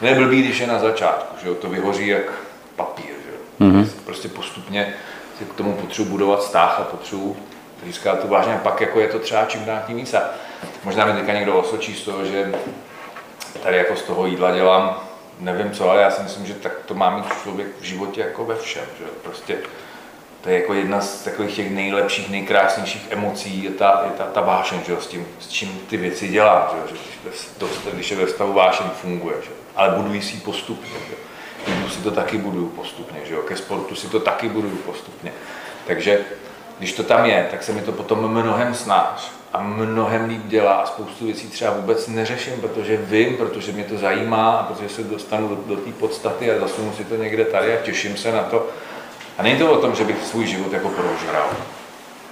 [0.00, 2.32] Neblbý, když je na začátku, že jo, to vyhoří jak
[2.76, 3.70] papír, že jo.
[3.70, 3.88] Mm-hmm.
[4.04, 4.94] Prostě postupně
[5.38, 7.36] si k tomu potřebuji budovat vztah a potřebuji
[7.84, 8.54] získat tu vážně.
[8.54, 10.14] A pak jako je to třeba čím dál tím víc.
[10.14, 10.22] A
[10.84, 12.52] možná mi teďka někdo osočí z toho, že
[13.62, 15.00] tady jako z toho jídla dělám
[15.38, 18.44] nevím co, ale já si myslím, že tak to má mít člověk v životě jako
[18.44, 19.56] ve všem, že prostě
[20.40, 24.40] to je jako jedna z takových těch nejlepších, nejkrásnějších emocí, je ta, je ta, ta
[24.40, 27.48] vášeň, že s tím, s čím ty věci dělám, že, že když,
[27.84, 31.14] ve- když je ve stavu vášeň, funguje, že ale budují si postupně, že.
[31.72, 35.32] Jídlu si to taky buduju postupně, že jo, ke sportu si to taky buduju postupně,
[35.86, 36.20] takže
[36.78, 40.72] když to tam je, tak se mi to potom mnohem snáš a mnohem líp dělá
[40.72, 45.02] a spoustu věcí třeba vůbec neřeším, protože vím, protože mě to zajímá a protože se
[45.02, 48.42] dostanu do, do té podstaty a zasunu si to někde tady a těším se na
[48.42, 48.66] to.
[49.38, 51.46] A není to o tom, že bych svůj život jako prožral.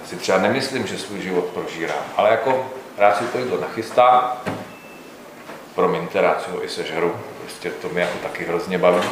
[0.01, 4.31] Já si třeba nemyslím, že svůj život prožírám, ale jako rád si to jídlo nachystám,
[5.75, 9.07] promiňte, rád si ho i sežeru, prostě to mě jako taky hrozně baví.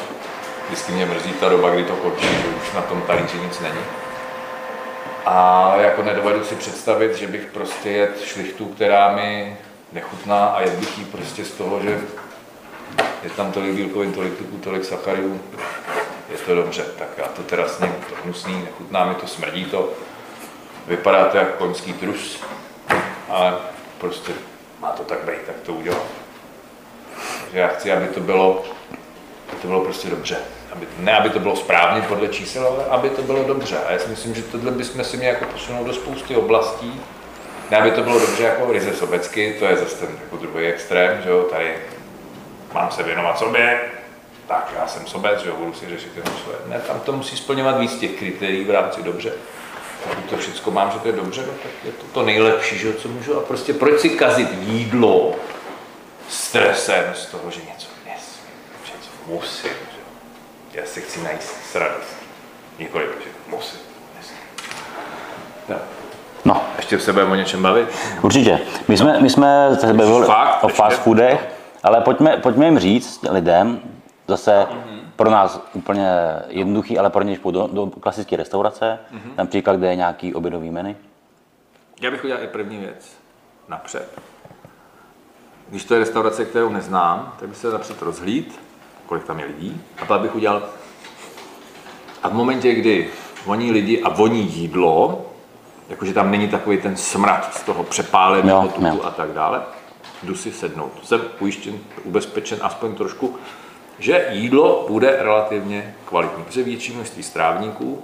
[0.65, 3.81] Vždycky mě mrzí ta doba, kdy to končí, že už na tom talíři nic není.
[5.25, 9.57] A jako nedovedu si představit, že bych prostě jet šlichtu, která mi
[9.91, 11.99] nechutná a jet bych jí prostě z toho, že
[13.23, 15.41] je tam tolik bílkovin, tolik tuků, tolik sacharidů,
[16.31, 19.93] je to dobře, tak já to teda sním, to hnusný, nechutná mi to, smrdí to,
[20.87, 22.43] vypadá to jako koňský trus,
[23.29, 23.53] ale
[23.97, 24.31] prostě
[24.79, 26.01] má to tak být, tak to udělám.
[27.41, 28.63] Takže já chci, aby to bylo,
[29.49, 30.37] aby to bylo prostě dobře.
[30.71, 33.77] Aby, ne, aby to bylo správně podle čísel, ale aby to bylo dobře.
[33.87, 37.01] A já si myslím, že tohle bychom si měli jako posunout do spousty oblastí.
[37.71, 41.21] Ne, aby to bylo dobře jako ryze sobecky, to je zase ten jako druhý extrém,
[41.23, 41.75] že jo, tady
[42.73, 43.79] mám se věnovat sobě,
[44.47, 46.57] tak já jsem sobec, že jo, budu si řešit jenom svoje.
[46.65, 49.33] Ne, tam to musí splňovat víc těch kritérií v rámci dobře.
[50.03, 52.87] Pokud to všechno mám, že to je dobře, no, tak je to to nejlepší, že
[52.87, 53.37] jo, co můžu.
[53.37, 55.35] A prostě proč si kazit jídlo
[56.29, 58.53] stresem z toho, že něco nesmím,
[58.85, 59.90] že něco musím.
[60.73, 62.25] Já se chci najíst s radostí.
[62.79, 63.79] Nikoliv, že musím.
[65.69, 65.75] No.
[66.45, 67.89] No, Ještě se budeme o něčem bavit?
[68.21, 68.59] určitě.
[68.87, 70.63] My jsme, my jsme se bavili Fakt?
[70.63, 70.77] o Ještě?
[70.81, 71.49] fast foodech,
[71.83, 73.79] ale pojďme, pojďme jim říct lidem,
[74.27, 74.99] zase Mhm.
[75.15, 76.07] pro nás úplně
[76.47, 79.33] jednoduchý, ale pro ně, když půjdou do, do klasické restaurace, Mhm.
[79.37, 80.95] například, kde je nějaký obědový menu.
[82.01, 83.17] Já bych udělal i první věc.
[83.67, 84.19] Napřed.
[85.69, 88.59] Když to je restaurace, kterou neznám, tak bych se napřed rozhlíd,
[89.05, 90.63] kolik tam je lidí, a pak bych udělal...
[92.23, 93.09] A v momentě, kdy
[93.45, 95.25] voní lidi a voní jídlo,
[95.89, 99.01] jakože tam není takový ten smrad z toho přepáleného tuku jo.
[99.03, 99.61] a tak dále,
[100.23, 100.91] jdu si sednout.
[101.03, 103.35] Jsem ujištěn, ubezpečen aspoň trošku,
[103.99, 108.03] že jídlo bude relativně kvalitní, protože větší množství strávníků,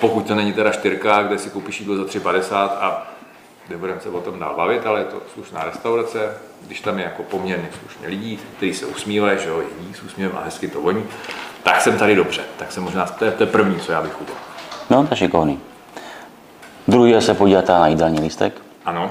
[0.00, 3.06] pokud to není teda štyrka, kde si koupíš jídlo za 3,50 a
[3.70, 6.34] nebudeme se o tom dál bavit, ale je to slušná restaurace,
[6.66, 10.38] když tam je jako poměrně slušně lidí, kteří se usmívají, že jo, jedí s úsměvem
[10.38, 11.04] a hezky to voní,
[11.62, 14.20] tak jsem tady dobře, tak jsem možná, to je, to je první, co já bych
[14.20, 14.40] udělal.
[14.90, 15.60] No, to je šikovný.
[16.88, 19.10] Druhý je se podívat na jídelní lístek Ano,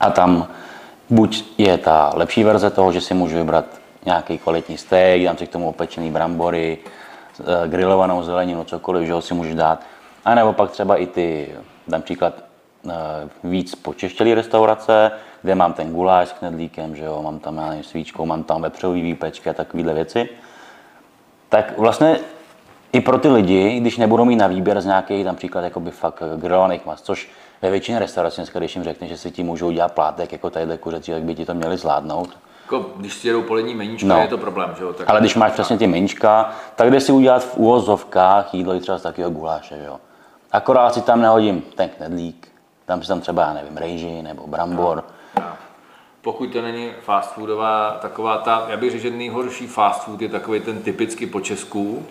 [0.00, 0.48] a tam
[1.10, 3.64] buď je ta lepší verze toho, že si můžu vybrat
[4.04, 6.78] nějaký kvalitní steak, dám si k tomu opečený brambory,
[7.40, 9.82] eh, grilovanou zeleninu, cokoliv, že ho si můžu dát.
[10.24, 11.48] A nebo pak třeba i ty,
[11.88, 12.47] dám příklad,
[13.44, 15.10] víc počeštělý restaurace,
[15.42, 18.62] kde mám ten guláš s knedlíkem, že jo, mám tam já nevím, svíčkou, mám tam
[18.62, 20.28] vepřový výpečky a takovéhle věci.
[21.48, 22.18] Tak vlastně
[22.92, 26.86] i pro ty lidi, když nebudou mít na výběr z nějakých například jakoby fakt grilovaných
[26.86, 27.30] mas, což
[27.62, 30.78] ve většině restaurací dneska, když jim řekne, že si ti můžou dělat plátek jako tady
[30.78, 32.36] kuřecí, tak by ti to měli zvládnout.
[32.62, 34.18] jako, když si jedou polední meníčka, No.
[34.20, 34.92] je to problém, že jo?
[34.92, 38.80] Tak Ale když máš přesně ty menčka, tak jde si udělat v úvozovkách jídlo i
[38.80, 40.00] třeba z takového guláše, že jo.
[40.52, 42.48] Akorát si tam nehodím ten knedlík,
[42.88, 45.04] tam si tam třeba, nevím, rejži nebo brambor.
[46.20, 50.28] Pokud to není fast foodová taková ta, já bych řekl, že nejhorší fast food je
[50.28, 52.06] takový ten typicky po Česku,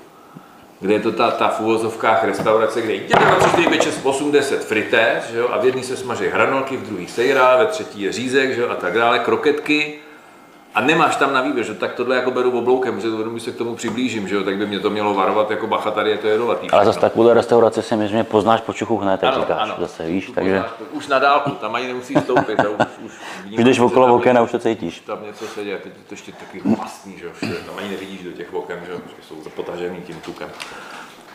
[0.80, 4.00] kde je to ta, ta v úvozovkách restaurace, kde jde 2, 3, 4, 5, 6,
[4.04, 7.66] 8, 10 fritéz, že jo, a v jedné se smaží hranolky, v druhé sejra, ve
[7.66, 10.00] třetí je řízek, že jo, a tak dále, kroketky,
[10.78, 13.56] a nemáš tam na výběr, že tak tohle jako beru obloukem, že to, se k
[13.58, 16.28] tomu přiblížím, že jo, tak by mě to mělo varovat jako bacha, tady je to
[16.28, 16.70] jedovatý.
[16.72, 19.76] Ale zase takovou restauraci si myslím, že poznáš po čuchu hned, tak Ano, říkáš, ano.
[19.80, 23.12] zase víš, Tu takže poznáš, už na dálku, tam ani nemusí stoupit, a už, už
[23.46, 25.00] když jdeš vnímáš, okolo že tam- oken a už to cítíš.
[25.00, 27.90] tam něco se děje, teď je to ještě taky mastný, že jo, všude, tam ani
[27.90, 30.50] nevidíš do těch oken, že jo, protože jsou zapotažený tím tukem.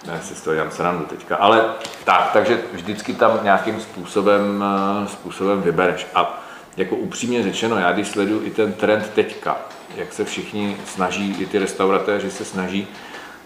[0.07, 1.65] Ne, si z toho dělám srandu teďka, ale
[2.05, 4.65] tak, takže vždycky tam nějakým způsobem,
[5.05, 6.07] eh, způsobem vybereš.
[6.15, 6.43] A
[6.77, 9.57] jako upřímně řečeno, já když sleduju i ten trend teďka,
[9.97, 12.87] jak se všichni snaží, i ty restauratéři se snaží,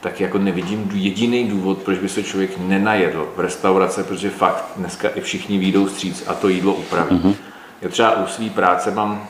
[0.01, 5.09] tak jako nevidím jediný důvod, proč by se člověk nenajedl v restaurace, protože fakt dneska
[5.09, 7.17] i všichni výjdou stříc a to jídlo upraví.
[7.17, 7.35] Mm-hmm.
[7.83, 9.29] Já třeba u své práce mám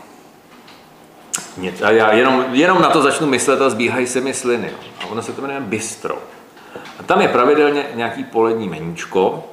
[1.56, 4.66] něco, a já jenom, jenom na to začnu myslet a zbíhají se mi sliny.
[4.66, 4.78] jo.
[5.00, 6.18] A ono se to jmenuje bistro.
[7.00, 9.48] A tam je pravidelně nějaký polední meníčko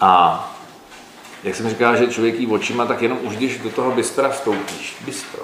[0.00, 0.55] a
[1.44, 4.96] jak jsem říkal, že člověk jí očima, tak jenom už když do toho bystra vstoupíš,
[5.04, 5.42] bistro,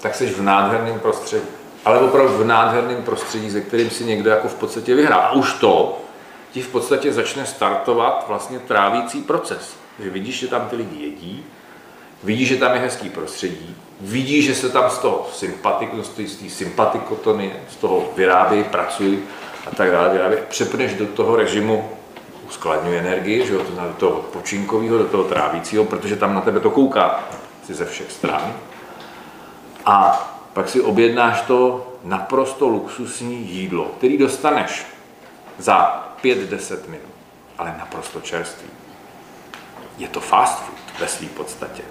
[0.00, 1.46] tak jsi v nádherném prostředí.
[1.84, 5.20] Ale opravdu v nádherném prostředí, se kterým si někdo jako v podstatě vyhrál.
[5.20, 5.98] A už to
[6.52, 9.76] ti v podstatě začne startovat vlastně trávící proces.
[9.98, 11.44] Že vidíš, že tam ty lidi jedí,
[12.24, 16.50] vidíš, že tam je hezký prostředí, vidíš, že se tam z toho sympatik, z té-
[16.50, 19.18] sympatikotony, z toho vyrábějí, pracují
[19.66, 20.42] a tak dále, vyrábějí.
[20.48, 21.90] Přepneš do toho režimu
[22.48, 26.40] uskladňuje energii, že jo, to znamená do toho odpočinkového, do toho trávícího, protože tam na
[26.40, 27.24] tebe to kouká
[27.66, 28.52] si ze všech stran.
[29.86, 34.86] A pak si objednáš to naprosto luxusní jídlo, který dostaneš
[35.58, 37.14] za 5-10 minut,
[37.58, 38.68] ale naprosto čerstvý.
[39.98, 41.82] Je to fast food ve své podstatě.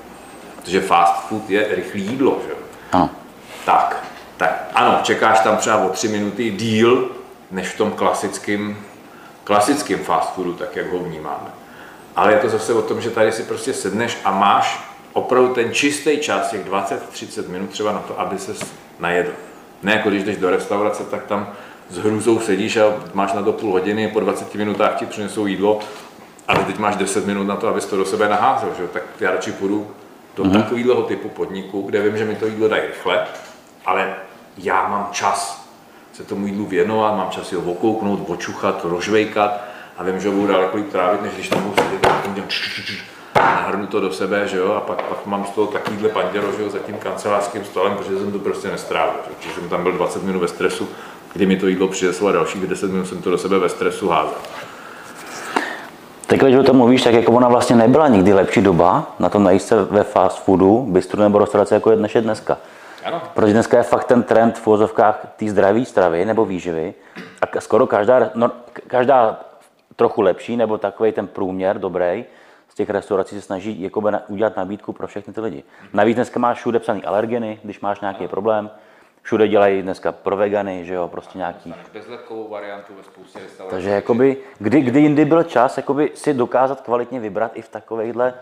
[0.56, 2.58] Protože fast food je rychlé jídlo, že jo?
[2.92, 3.10] Ano.
[3.66, 4.06] Tak,
[4.38, 7.12] tak ano, čekáš tam třeba o tři minuty díl,
[7.52, 8.78] než v tom klasickém,
[9.46, 11.48] klasickém fast foodu, tak jak ho vnímáme.
[12.16, 15.74] Ale je to zase o tom, že tady si prostě sedneš a máš opravdu ten
[15.74, 18.54] čistý čas, těch 20-30 minut třeba na to, aby se
[19.00, 19.32] najedl.
[19.84, 21.54] Ne jako když jdeš do restaurace, tak tam
[21.90, 25.80] s hrůzou sedíš a máš na to půl hodiny, po 20 minutách ti přinesou jídlo,
[26.48, 28.70] ale teď máš 10 minut na to, abys to do sebe naházel.
[28.78, 28.88] Že?
[28.88, 29.88] Tak já radši půjdu
[30.36, 30.62] do mm-hmm.
[30.64, 33.28] takového typu podniku, kde vím, že mi to jídlo dají rychle,
[33.86, 34.16] ale
[34.58, 35.65] já mám čas
[36.18, 39.62] se tomu jídlu věnovat, mám čas si ho okouknout, očuchat, rožvejkat
[39.98, 42.06] a vím, že budu daleko líp trávit, než když tam budu sedět
[43.36, 46.52] a nahrnu to do sebe, že jo, a pak, pak mám z toho takovýhle panděro,
[46.58, 49.36] že jo, za tím kancelářským stolem, protože jsem to prostě nestrávil, že?
[49.36, 50.88] protože jsem tam byl 20 minut ve stresu,
[51.34, 54.10] kdy mi to jídlo přineslo a dalších 10 minut jsem to do sebe ve stresu
[54.10, 54.38] házel.
[56.28, 59.44] Teď, když o tom mluvíš, tak jako ona vlastně nebyla nikdy lepší doba na tom
[59.44, 62.58] najíst se ve fast foodu, bistru nebo restaurace, jako je dnes je dneska.
[63.06, 63.22] Ano.
[63.34, 66.94] Protože dneska je fakt ten trend v úvozovkách té zdravé stravy nebo výživy
[67.42, 68.52] a skoro každá, no,
[68.88, 69.40] každá
[69.96, 72.26] trochu lepší nebo takový ten průměr dobrý
[72.70, 75.64] z těch restaurací se snaží jakoby na, udělat nabídku pro všechny ty lidi.
[75.94, 78.70] Navíc dneska máš všude psaný alergeny, když máš nějaký problém.
[79.22, 81.74] Všude dělají dneska pro vegany, že jo, prostě nějaký.
[81.94, 83.76] Bezletkovou variantu ve spoustě restaurací.
[83.76, 88.34] Takže jakoby, kdy, kdy jindy byl čas jakoby si dokázat kvalitně vybrat i v takovejhle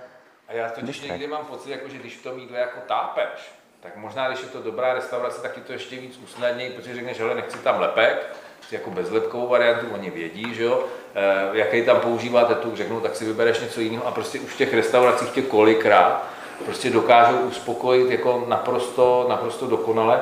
[0.48, 3.96] A já totiž někdy mám pocit, jako, že když v tom jídle jako tápeš, tak
[3.96, 7.36] možná, když je to dobrá restaurace, tak ti to ještě víc usnadní, protože řekneš, hele,
[7.36, 10.84] nechci tam lepek, chci jako bezlepkovou variantu, oni vědí, že jo,
[11.16, 14.58] e, jaký tam používáte tu, řeknou, tak si vybereš něco jiného a prostě už v
[14.58, 16.24] těch restauracích tě kolikrát
[16.66, 20.22] prostě dokážou uspokojit jako naprosto, naprosto dokonale.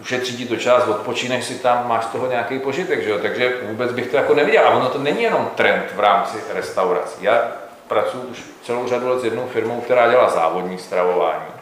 [0.00, 3.18] Ušetří ti to čas, odpočíneš si tam, máš z toho nějaký požitek, že jo?
[3.22, 4.66] takže vůbec bych to jako neviděl.
[4.66, 7.24] A ono to není jenom trend v rámci restaurací.
[7.24, 7.52] Já
[7.88, 11.57] pracuji už celou řadu let s jednou firmou, která dělá závodní stravování.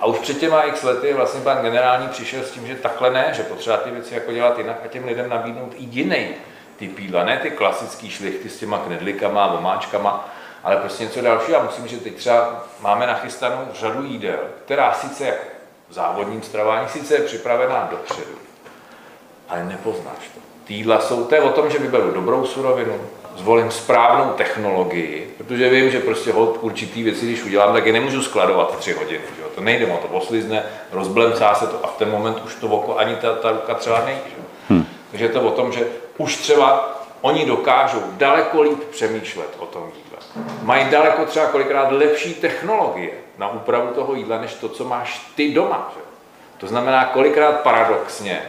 [0.00, 3.32] A už před těma x lety vlastně pan generální přišel s tím, že takhle ne,
[3.36, 6.28] že potřeba ty věci jako dělat jinak a těm lidem nabídnout i jiný
[6.76, 10.28] typ jídla, ne ty klasický šlichty s těma knedlikama, omáčkama,
[10.64, 11.58] ale prostě něco dalšího.
[11.58, 15.44] A myslím, že teď třeba máme nachystanou řadu jídel, která sice jako
[15.88, 18.38] v závodním stravování sice je připravená dopředu,
[19.48, 20.40] ale nepoznáš to.
[20.64, 23.00] Ty jídla jsou, to je o tom, že vyberu dobrou surovinu,
[23.38, 28.22] zvolím správnou technologii, protože vím, že prostě hod určitý věci, když udělám, tak je nemůžu
[28.22, 29.24] skladovat tři hodiny.
[29.36, 29.48] Že jo?
[29.54, 30.62] To nejde, ono to poslizne,
[30.92, 34.04] rozblemcá se to a v ten moment už to oko ani ta, ta ruka třeba
[34.04, 34.20] nejde.
[34.26, 34.42] Že?
[34.68, 34.86] Hmm.
[35.10, 35.86] Takže je to o tom, že
[36.16, 40.46] už třeba oni dokážou daleko líp přemýšlet o tom jídle.
[40.62, 45.54] Mají daleko třeba kolikrát lepší technologie na úpravu toho jídla, než to, co máš ty
[45.54, 45.92] doma.
[45.94, 46.00] Že?
[46.58, 48.42] To znamená, kolikrát paradoxně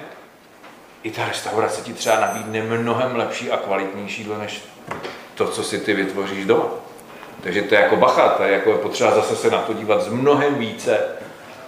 [1.03, 4.63] i ta restaurace ti třeba nabídne mnohem lepší a kvalitnější jídlo, než
[5.35, 6.65] to, co si ty vytvoříš doma.
[7.43, 10.07] Takže to je jako bacha, to je jako potřeba zase se na to dívat z
[10.07, 10.99] mnohem více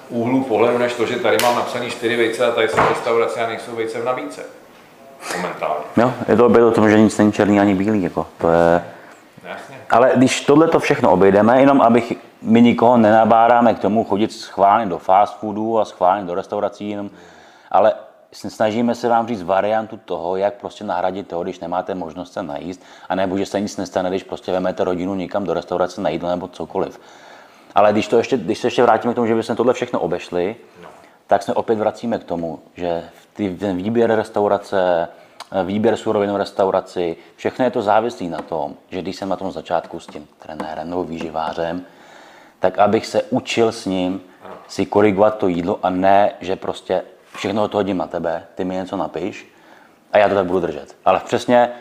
[0.10, 3.40] úhlů pohledu, než to, že tady mám napsaný čtyři vejce a tady jsem v restauraci
[3.40, 4.42] a nejsou vejce v nabídce.
[5.36, 5.84] momentálně.
[5.98, 8.84] Jo, je to opět o tom, že nic není černý ani bílý, jako, to je...
[9.44, 9.76] Jasně.
[9.90, 14.86] Ale když tohle to všechno obejdeme, jenom abych my nikoho nenabáráme k tomu chodit schválně
[14.86, 17.10] do fast foodu a schválně do restaurací, jenom,
[17.72, 17.94] ale
[18.32, 22.82] snažíme se vám říct variantu toho, jak prostě nahradit to, když nemáte možnost se najíst,
[23.10, 26.30] a nebo že se nic nestane, když prostě vezmete rodinu někam do restaurace na jídlo
[26.30, 27.00] nebo cokoliv.
[27.76, 30.56] Ale když, to ještě, když se ještě vrátíme k tomu, že bychom tohle všechno obešli,
[30.82, 30.90] No.
[31.28, 33.04] tak se opět vracíme k tomu, že
[33.34, 35.08] ty, ten výběr restaurace,
[35.64, 39.52] výběr surovin v restauraci, všechno je to závislí na tom, že když jsem na tom
[39.52, 41.86] začátku s tím trenérem nebo výživářem,
[42.60, 44.22] tak abych se učil s ním
[44.68, 47.04] si korigovat to jídlo a ne, že prostě
[47.36, 49.54] všechno to hodím na tebe, ty mi něco napiš
[50.12, 50.96] a já to tak budu držet.
[51.06, 51.72] Ale přesně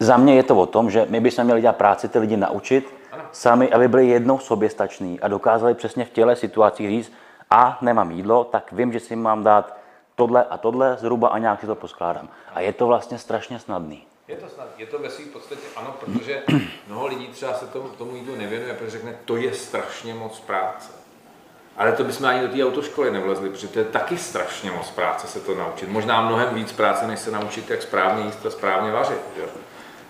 [0.00, 2.94] za mě je to o tom, že my bychom měli dělat práci ty lidi naučit
[3.32, 7.12] sami, aby byli jednou soběstační a dokázali přesně v těle situacích říct,
[7.50, 9.76] a nemám jídlo, tak vím, že si mám dát
[10.14, 12.28] tohle a tohle zhruba a nějak si to poskládám.
[12.54, 14.06] A je to vlastně strašně snadný.
[14.28, 16.42] Je to snad, je to ve svým podstatě ano, protože
[16.88, 21.05] mnoho lidí třeba se tomu, tomu jídlu nevěnuje, protože řekne, to je strašně moc práce.
[21.78, 25.26] Ale to bychom ani do té autoškoly nevlezli, protože to je taky strašně moc práce
[25.26, 25.88] se to naučit.
[25.88, 29.20] Možná mnohem víc práce, než se naučit, jak správně jíst a správně vařit.
[29.36, 29.42] Že?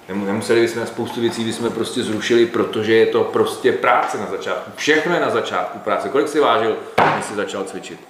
[0.09, 4.71] Nemu- Nemuseli bychom spoustu věcí, bychom prostě zrušili, protože je to prostě práce na začátku.
[4.77, 6.09] Všechno je na začátku práce.
[6.09, 6.77] Kolik si vážil,
[7.15, 8.01] když jsi začal cvičit?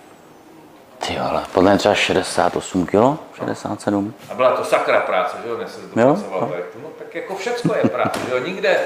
[1.07, 2.95] Ty ale podle mě třeba 68 kg,
[3.35, 4.15] 67.
[4.31, 6.63] A byla to sakra práce, že jo, než se to Jo, pracoval tady.
[6.83, 8.79] No tak jako všecko je práce, že jo, nikde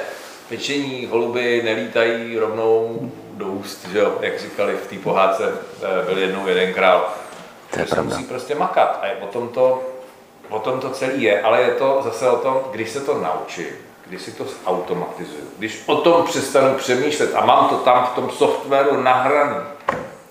[0.50, 6.18] pečení holuby nelítají rovnou do úst, že jo, jak říkali v té pohádce, eh, byl
[6.18, 7.08] jednou jeden král.
[7.70, 8.16] To je pravda.
[8.16, 9.82] musí prostě makat a je o tom to,
[10.48, 13.66] o tom to celý je, ale je to zase o tom, když se to naučím,
[14.06, 18.30] když si to automatizuju, když o tom přestanu přemýšlet a mám to tam v tom
[18.30, 19.56] softwaru nahraný,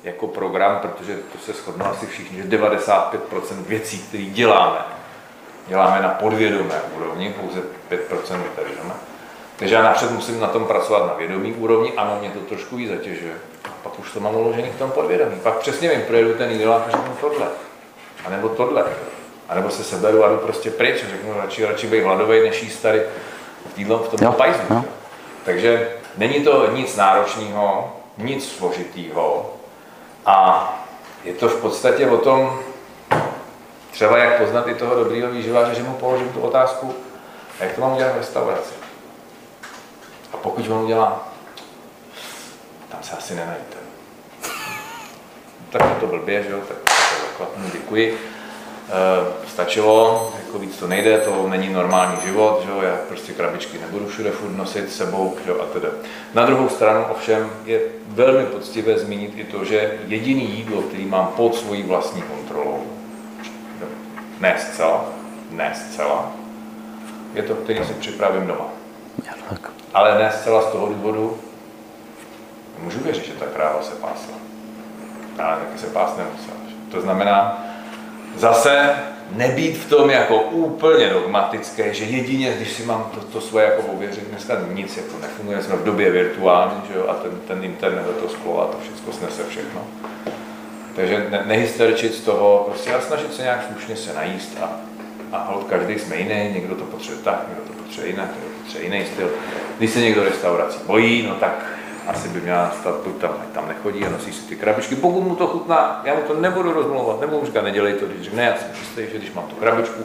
[0.03, 4.79] jako program, protože to se shodnou asi všichni, že 95% věcí, které děláme,
[5.67, 8.93] děláme na podvědomé úrovni, pouze 5% vytažíme.
[9.59, 12.89] Takže já napřed musím na tom pracovat na vědomí úrovni, ano, mě to trošku víc
[12.89, 13.33] zatěžuje.
[13.65, 15.39] A pak už to mám uložený v tom podvědomí.
[15.43, 17.47] Pak přesně vím, projedu ten jídel a řeknu tohle.
[18.25, 18.83] A nebo tohle.
[19.49, 22.63] A nebo se seberu a jdu prostě pryč a řeknu, radši, radši být hladový, než
[22.63, 23.01] jíst tady
[23.77, 24.61] jídlo v tom Jo, pajzlu.
[24.69, 24.83] jo.
[25.45, 29.53] Takže není to nic náročného, nic složitýho
[30.25, 30.69] a
[31.23, 32.59] je to v podstatě o tom,
[33.91, 36.95] třeba jak poznat i toho dobrýho výživáře, že mu položím tu otázku,
[37.59, 38.78] a jak to mám udělat v restauraci.
[40.33, 41.29] A pokud on udělá,
[42.89, 43.77] tam se asi nenajdete.
[45.69, 46.77] Tak to blbě, že jo, tak
[47.37, 48.17] to hm, děkuji.
[48.89, 53.77] E, stačilo, jako víc to nejde, to není normální život, že jo, já prostě krabičky
[53.77, 55.89] nebudu všude furt nosit sebou, jo, a teda.
[56.33, 61.27] Na druhou stranu ovšem je velmi poctivé zmínit i to, že jediný jídlo, který mám
[61.27, 62.83] pod svojí vlastní kontrolou,
[64.39, 65.05] ne zcela,
[65.51, 66.31] ne zcela,
[67.33, 68.78] je to, který si připravím doma.
[69.49, 69.71] Tak.
[69.93, 71.37] Ale ne zcela z toho důvodu,
[72.79, 74.33] můžu věřit, že ta kráva se pásla.
[75.39, 76.57] Ale taky se pás nemusela.
[76.91, 77.65] To znamená,
[78.35, 78.95] zase
[79.31, 83.81] nebýt v tom jako úplně dogmatické, že jedině, když si mám to, to svoje jako
[83.81, 88.05] ověřit, dneska nic jako nefunguje, jsme v době virtuální, že jo, a ten, ten internet
[88.09, 89.81] a to sklo a to všechno snese všechno.
[90.95, 94.71] Takže ne, nehysterčit z toho, prostě a snažit se nějak slušně se najíst a,
[95.31, 98.29] a hold, každý jsme jiný, někdo to potřebuje tak, někdo to potřebuje jinak,
[98.69, 99.29] potřebuje jiný styl.
[99.77, 101.65] Když se někdo restaurací bojí, no tak
[102.07, 104.95] asi by měla nastat, buď tam, ať tam nechodí a nosí si ty krabičky.
[104.95, 108.29] Pokud mu to chutná, já mu to nebudu rozmlouvat, nebudu mu říkat, nedělej to, když
[108.29, 110.03] ne, já jsem čistý, že když mám tu krabičku,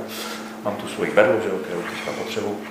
[0.64, 2.64] mám tu svoji berlu, že kterou teďka potřebuji.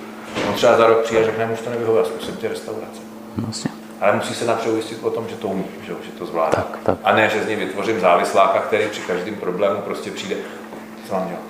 [0.48, 3.00] On třeba za rok přijde a řekne, už to nevyhovuje, zkusím ty restaurace.
[3.36, 3.70] Vlastně.
[4.00, 6.50] Ale musí se napřed ujistit o tom, že to umí, že, že to zvládá.
[6.50, 6.98] Tak, tak.
[7.04, 10.36] A ne, že z něj vytvořím závisláka, který při každém problému prostě přijde,
[11.08, 11.42] co mám dělat.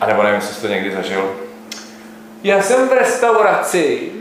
[0.00, 1.30] A nebo nevím, jestli jsi to někdy zažil.
[2.44, 4.12] Já jsem v restauraci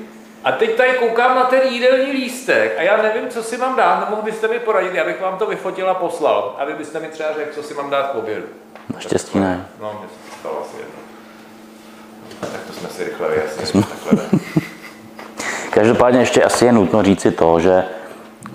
[0.44, 4.00] a teď tady koukám na ten jídelní lístek a já nevím, co si mám dát,
[4.00, 7.30] nemohl byste mi poradit, já bych vám to vyfotil a poslal, aby byste mi třeba
[7.34, 8.44] řekl, co si mám dát k obědu.
[8.94, 9.66] Naštěstí ne.
[9.82, 10.94] No, mně se to stalo asi jedno.
[12.40, 14.40] Tak to jsme si rychle vyjasnili, takhle jde.
[15.72, 17.84] Každopádně ještě asi je nutno říci to, že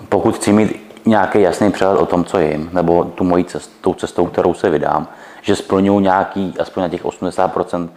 [0.09, 3.93] pokud chci mít nějaký jasný přehled o tom, co jim, nebo tu mojí cest, tou
[3.93, 5.07] cestou, kterou se vydám,
[5.41, 7.89] že splňuji nějaký, aspoň na těch 80%,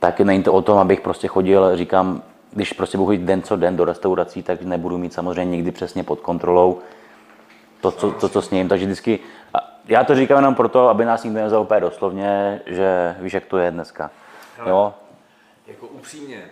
[0.00, 2.22] tak není to o tom, abych prostě chodil, říkám,
[2.52, 6.04] když prostě budu chodit den co den do restaurací, tak nebudu mít samozřejmě nikdy přesně
[6.04, 6.78] pod kontrolou
[7.80, 8.68] to, co, to, co s ním.
[8.68, 9.18] Takže vždycky,
[9.54, 13.44] a já to říkám jenom proto, aby nás nikdo nevzal úplně doslovně, že víš, jak
[13.44, 14.10] to je dneska.
[14.66, 14.94] Jo?
[15.66, 16.44] Jako upřímně,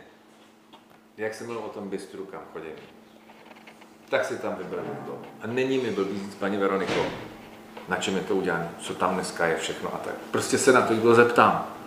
[1.16, 2.72] jak jsem mluvil o tom bistru, kam chodím,
[4.08, 5.18] tak si tam vybereme to.
[5.42, 7.02] A není mi blbý říct, paní Veroniko,
[7.88, 10.14] na čem je to udělané, co tam dneska je všechno a tak.
[10.30, 11.77] Prostě se na to jídlo zeptám.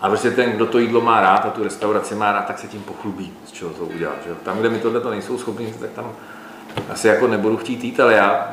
[0.00, 2.68] A prostě ten, kdo to jídlo má rád a tu restauraci má rád, tak se
[2.68, 4.12] tím pochlubí, z čeho to udělá.
[4.26, 4.34] Že?
[4.34, 6.12] Tam, kde mi tohle to nejsou schopni, tak tam
[6.90, 8.52] asi jako nebudu chtít jít, ale já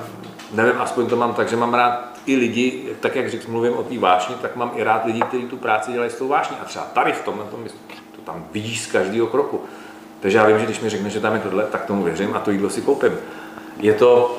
[0.52, 3.84] nevím, aspoň to mám tak, že mám rád i lidi, tak jak říct, mluvím o
[3.84, 6.58] té vášni, tak mám i rád lidi, kteří tu práci dělají s tou vášní.
[6.62, 7.64] A třeba tady v tomhle tom,
[8.16, 9.62] to tam vidíš z každého kroku.
[10.20, 12.39] Takže já vím, že když mi řekne, že tam je tohle, tak tomu věřím a
[12.39, 13.12] to jídlo si koupím.
[13.80, 14.38] Je to...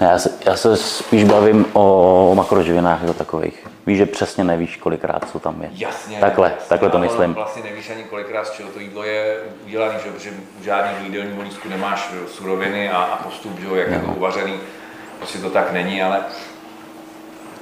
[0.00, 3.66] Já, se, já se spíš bavím o makroživinách jako takových.
[3.86, 5.70] Víš, že přesně nevíš, kolikrát co tam je.
[5.72, 6.20] Jasně.
[6.20, 6.68] Takhle, jasně.
[6.68, 7.34] takhle to myslím.
[7.34, 10.10] Vlastně nevíš ani kolikrát, z čeho to jídlo je udělané, že?
[10.10, 10.30] protože
[10.60, 13.80] v žádném jídelním volísku nemáš suroviny a, a postup, že?
[13.80, 14.54] jak je to uvařený.
[15.18, 16.20] Prostě to tak není, ale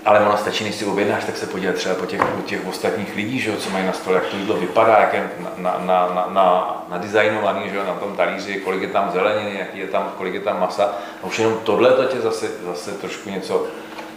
[0.04, 3.16] ale ono stačí, než si objednáš, tak se podívat třeba po těch, po těch ostatních
[3.16, 6.08] lidí, že jo, co mají na stole, jak to jídlo vypadá, jak je na, na,
[6.14, 10.12] na, na, nadizajnovaný, že jo, na tom talíři, kolik je tam zeleniny, jaký je tam,
[10.16, 10.92] kolik je tam masa.
[11.22, 13.66] A už jenom tohle to tě zase, zase trošku něco,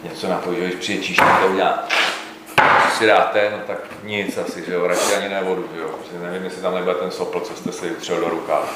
[0.10, 0.28] něco
[0.58, 1.84] když přijde číšník to udělá,
[2.84, 5.88] co si dáte, no tak nic asi, že jo, radši ani ne vodu, že jo,
[5.88, 8.74] protože nevím, jestli tam nebude ten sopl, co jste si utřel do rukáv.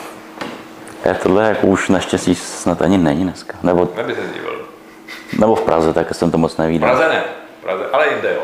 [1.06, 3.58] Já tohle jako už naštěstí snad ani není dneska.
[3.64, 4.66] Nebo, Neby se zdivil.
[5.40, 6.90] nebo v Praze, tak jsem to moc V nevídal.
[6.90, 7.24] Praze ne,
[7.60, 8.44] v Praze, ale jinde jo.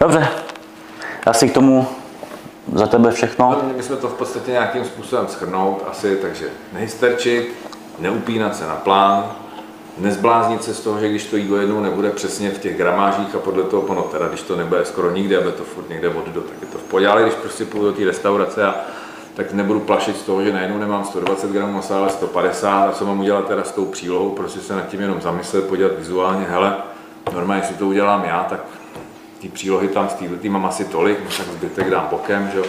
[0.00, 0.28] Dobře,
[1.26, 1.88] asi k tomu
[2.72, 3.50] za tebe všechno.
[3.50, 7.52] No, měli bychom to v podstatě nějakým způsobem schrnout asi, takže nehysterčit,
[7.98, 9.36] neupínat se na plán,
[9.98, 13.38] nezbláznit se z toho, že když to jídlo jednou nebude přesně v těch gramážích a
[13.38, 16.40] podle toho, no teda když to nebude skoro nikdy, aby to furt někde od do,
[16.40, 18.74] tak je to v pohodě, ale když prostě půjdu do té restaurace a
[19.34, 23.06] tak nebudu plašit z toho, že najednou nemám 120 gramů masa, ale 150 a co
[23.06, 26.76] mám udělat teda s tou přílohou, prostě se nad tím jenom zamyslet, podívat vizuálně, hele,
[27.34, 28.60] normálně, jestli to udělám já, tak
[29.40, 32.64] ty přílohy tam z této mám asi tolik, no tak zbytek dám bokem, že jo.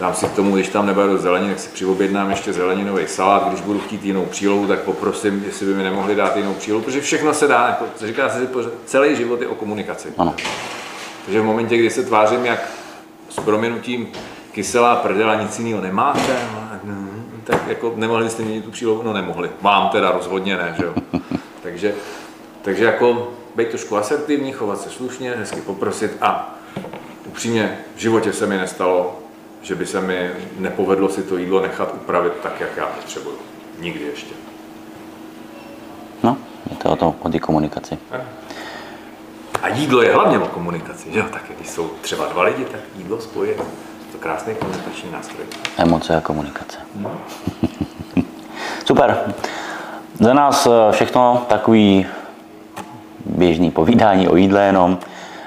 [0.00, 3.48] Dám si k tomu, když tam nebudu zeleniny, tak si přiobjednám ještě zeleninový salát.
[3.48, 7.00] Když budu chtít jinou přílohu, tak poprosím, jestli by mi nemohli dát jinou přílohu, protože
[7.00, 8.48] všechno se dá, jako, co říká se,
[8.84, 10.08] celý život je o komunikaci.
[10.18, 10.34] Ano.
[11.24, 12.68] Takže v momentě, kdy se tvářím, jak
[13.28, 14.08] s proměnutím
[14.52, 16.36] kyselá prdela nic jiného nemáte,
[17.44, 19.50] tak jako nemohli jste měnit tu přílohu, no nemohli.
[19.60, 20.94] Mám teda rozhodně ne, že jo.
[21.62, 21.94] takže,
[22.62, 26.54] takže jako být trošku asertivní, chovat se slušně, hezky poprosit a
[27.26, 29.19] upřímně v životě se mi nestalo,
[29.62, 33.36] že by se mi nepovedlo si to jídlo nechat upravit tak, jak já potřebuju.
[33.78, 34.34] Nikdy ještě.
[36.22, 36.36] No,
[36.70, 37.98] je to o, to, o té komunikaci.
[39.62, 41.24] A jídlo je hlavně o komunikaci, že jo?
[41.32, 43.50] Tak když jsou třeba dva lidi, tak jídlo spojí.
[43.50, 43.56] Je
[44.12, 45.46] to krásný komunikační nástroj.
[45.76, 46.78] Emoce a komunikace.
[48.84, 49.34] Super.
[50.20, 52.06] Za nás eh, všechno takový
[53.26, 54.98] běžný povídání o jídle jenom,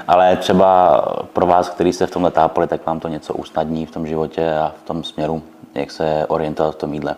[0.08, 1.02] ale třeba
[1.34, 4.56] pro vás, kteří se v tomhle tápali, tak vám to něco usnadní v tom životě
[4.58, 5.44] a v tom směru,
[5.76, 7.16] jak se orientovat v tom jídle.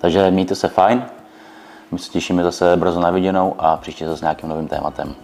[0.00, 1.04] Takže mějte se fajn,
[1.90, 5.14] my se těšíme zase brzo na viděnou a příště zase s nějakým novým tématem.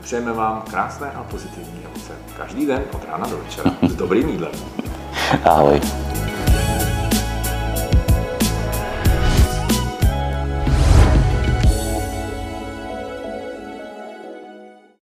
[0.00, 2.12] Přejeme vám krásné a pozitivní emoce.
[2.36, 4.52] Každý den od rána do večera s dobrým jídlem.
[5.44, 5.80] Ahoj.